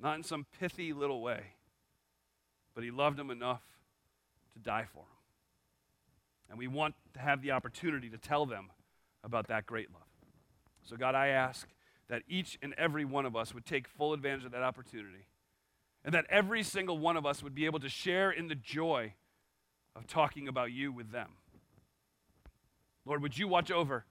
Not 0.00 0.16
in 0.16 0.24
some 0.24 0.46
pithy 0.60 0.92
little 0.92 1.22
way, 1.22 1.54
but 2.74 2.82
He 2.84 2.90
loved 2.90 3.16
them 3.16 3.30
enough 3.30 3.62
to 4.52 4.58
die 4.58 4.84
for 4.92 5.04
them. 5.04 5.15
And 6.48 6.58
we 6.58 6.68
want 6.68 6.94
to 7.14 7.20
have 7.20 7.42
the 7.42 7.50
opportunity 7.50 8.08
to 8.10 8.18
tell 8.18 8.46
them 8.46 8.70
about 9.24 9.48
that 9.48 9.66
great 9.66 9.92
love. 9.92 10.02
So, 10.82 10.96
God, 10.96 11.14
I 11.14 11.28
ask 11.28 11.66
that 12.08 12.22
each 12.28 12.58
and 12.62 12.74
every 12.78 13.04
one 13.04 13.26
of 13.26 13.34
us 13.34 13.52
would 13.52 13.66
take 13.66 13.88
full 13.88 14.12
advantage 14.12 14.44
of 14.44 14.52
that 14.52 14.62
opportunity. 14.62 15.26
And 16.04 16.14
that 16.14 16.26
every 16.30 16.62
single 16.62 16.98
one 16.98 17.16
of 17.16 17.26
us 17.26 17.42
would 17.42 17.54
be 17.54 17.66
able 17.66 17.80
to 17.80 17.88
share 17.88 18.30
in 18.30 18.46
the 18.46 18.54
joy 18.54 19.14
of 19.96 20.06
talking 20.06 20.46
about 20.46 20.70
you 20.70 20.92
with 20.92 21.10
them. 21.10 21.30
Lord, 23.04 23.22
would 23.22 23.36
you 23.36 23.48
watch 23.48 23.70
over 23.70 24.04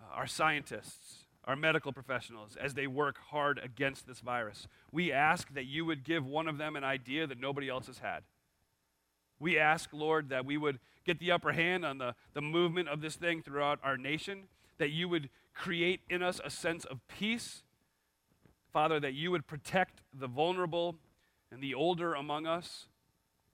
uh, 0.00 0.14
our 0.14 0.26
scientists, 0.26 1.26
our 1.44 1.54
medical 1.54 1.92
professionals, 1.92 2.56
as 2.60 2.74
they 2.74 2.86
work 2.88 3.18
hard 3.30 3.60
against 3.62 4.06
this 4.06 4.20
virus? 4.20 4.66
We 4.90 5.12
ask 5.12 5.52
that 5.54 5.66
you 5.66 5.84
would 5.84 6.02
give 6.02 6.26
one 6.26 6.48
of 6.48 6.58
them 6.58 6.74
an 6.74 6.84
idea 6.84 7.26
that 7.28 7.40
nobody 7.40 7.68
else 7.68 7.86
has 7.86 7.98
had. 7.98 8.24
We 9.40 9.58
ask, 9.58 9.90
Lord, 9.92 10.30
that 10.30 10.44
we 10.44 10.56
would 10.56 10.78
get 11.04 11.18
the 11.18 11.32
upper 11.32 11.52
hand 11.52 11.84
on 11.84 11.98
the, 11.98 12.14
the 12.34 12.40
movement 12.40 12.88
of 12.88 13.00
this 13.00 13.16
thing 13.16 13.42
throughout 13.42 13.78
our 13.82 13.96
nation, 13.96 14.44
that 14.78 14.90
you 14.90 15.08
would 15.08 15.30
create 15.54 16.00
in 16.10 16.22
us 16.22 16.40
a 16.44 16.50
sense 16.50 16.84
of 16.84 17.00
peace. 17.08 17.62
Father, 18.72 19.00
that 19.00 19.14
you 19.14 19.30
would 19.30 19.46
protect 19.46 20.02
the 20.12 20.26
vulnerable 20.26 20.96
and 21.50 21.62
the 21.62 21.74
older 21.74 22.14
among 22.14 22.46
us, 22.46 22.86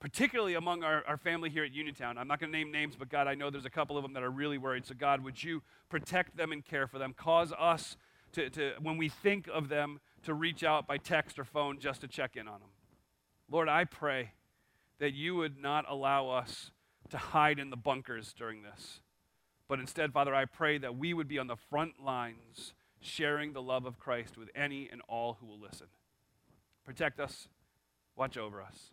particularly 0.01 0.55
among 0.55 0.83
our, 0.83 1.05
our 1.07 1.17
family 1.17 1.49
here 1.49 1.65
at 1.65 1.73
Uniontown. 1.73 2.19
I'm 2.19 2.27
not 2.27 2.41
going 2.41 2.51
to 2.51 2.59
name 2.59 2.73
names, 2.73 2.97
but 2.99 3.09
God, 3.09 3.29
I 3.29 3.35
know 3.35 3.51
there's 3.51 3.65
a 3.65 3.71
couple 3.71 3.97
of 3.97 4.03
them 4.03 4.13
that 4.15 4.23
are 4.23 4.31
really 4.31 4.59
worried. 4.59 4.87
So, 4.87 4.95
God, 4.95 5.23
would 5.23 5.43
you 5.43 5.63
protect 5.89 6.37
them 6.37 6.51
and 6.51 6.65
care 6.65 6.87
for 6.87 6.99
them? 6.99 7.15
Cause 7.17 7.53
us 7.59 7.97
to, 8.33 8.51
to 8.51 8.73
when 8.83 8.97
we 8.97 9.09
think 9.09 9.49
of 9.53 9.69
them, 9.69 10.01
to 10.25 10.35
reach 10.35 10.65
out 10.65 10.87
by 10.87 10.99
text 10.99 11.39
or 11.39 11.45
phone 11.45 11.79
just 11.79 12.01
to 12.01 12.09
check 12.09 12.37
in 12.37 12.49
on 12.49 12.61
them. 12.61 12.71
Lord, 13.51 13.69
I 13.69 13.85
pray 13.85 14.33
that 14.99 15.13
you 15.13 15.35
would 15.37 15.59
not 15.61 15.85
allow 15.89 16.29
us 16.29 16.71
to 17.11 17.19
hide 17.19 17.59
in 17.59 17.71
the 17.71 17.77
bunkers 17.77 18.33
during 18.33 18.63
this. 18.63 19.01
But 19.69 19.81
instead, 19.81 20.13
Father, 20.13 20.35
I 20.35 20.45
pray 20.45 20.79
that 20.79 20.97
we 20.97 21.15
would 21.15 21.29
be 21.29 21.39
on 21.39 21.47
the 21.47 21.57
front 21.57 22.03
lines 22.03 22.75
sharing 23.01 23.53
the 23.53 23.63
love 23.63 23.87
of 23.87 23.99
Christ 23.99 24.37
with 24.37 24.49
any 24.55 24.89
and 24.91 25.03
all 25.09 25.39
who 25.41 25.47
will 25.47 25.61
listen. 25.61 25.87
Protect 26.85 27.21
us, 27.21 27.49
watch 28.17 28.37
over 28.37 28.63
us. 28.63 28.91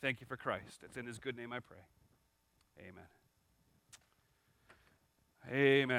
Thank 0.00 0.20
you 0.20 0.26
for 0.26 0.36
Christ. 0.36 0.80
It's 0.82 0.96
in 0.96 1.06
his 1.06 1.18
good 1.18 1.36
name 1.36 1.52
I 1.52 1.60
pray. 1.60 1.76
Amen. 2.78 3.04
Amen. 5.50 5.98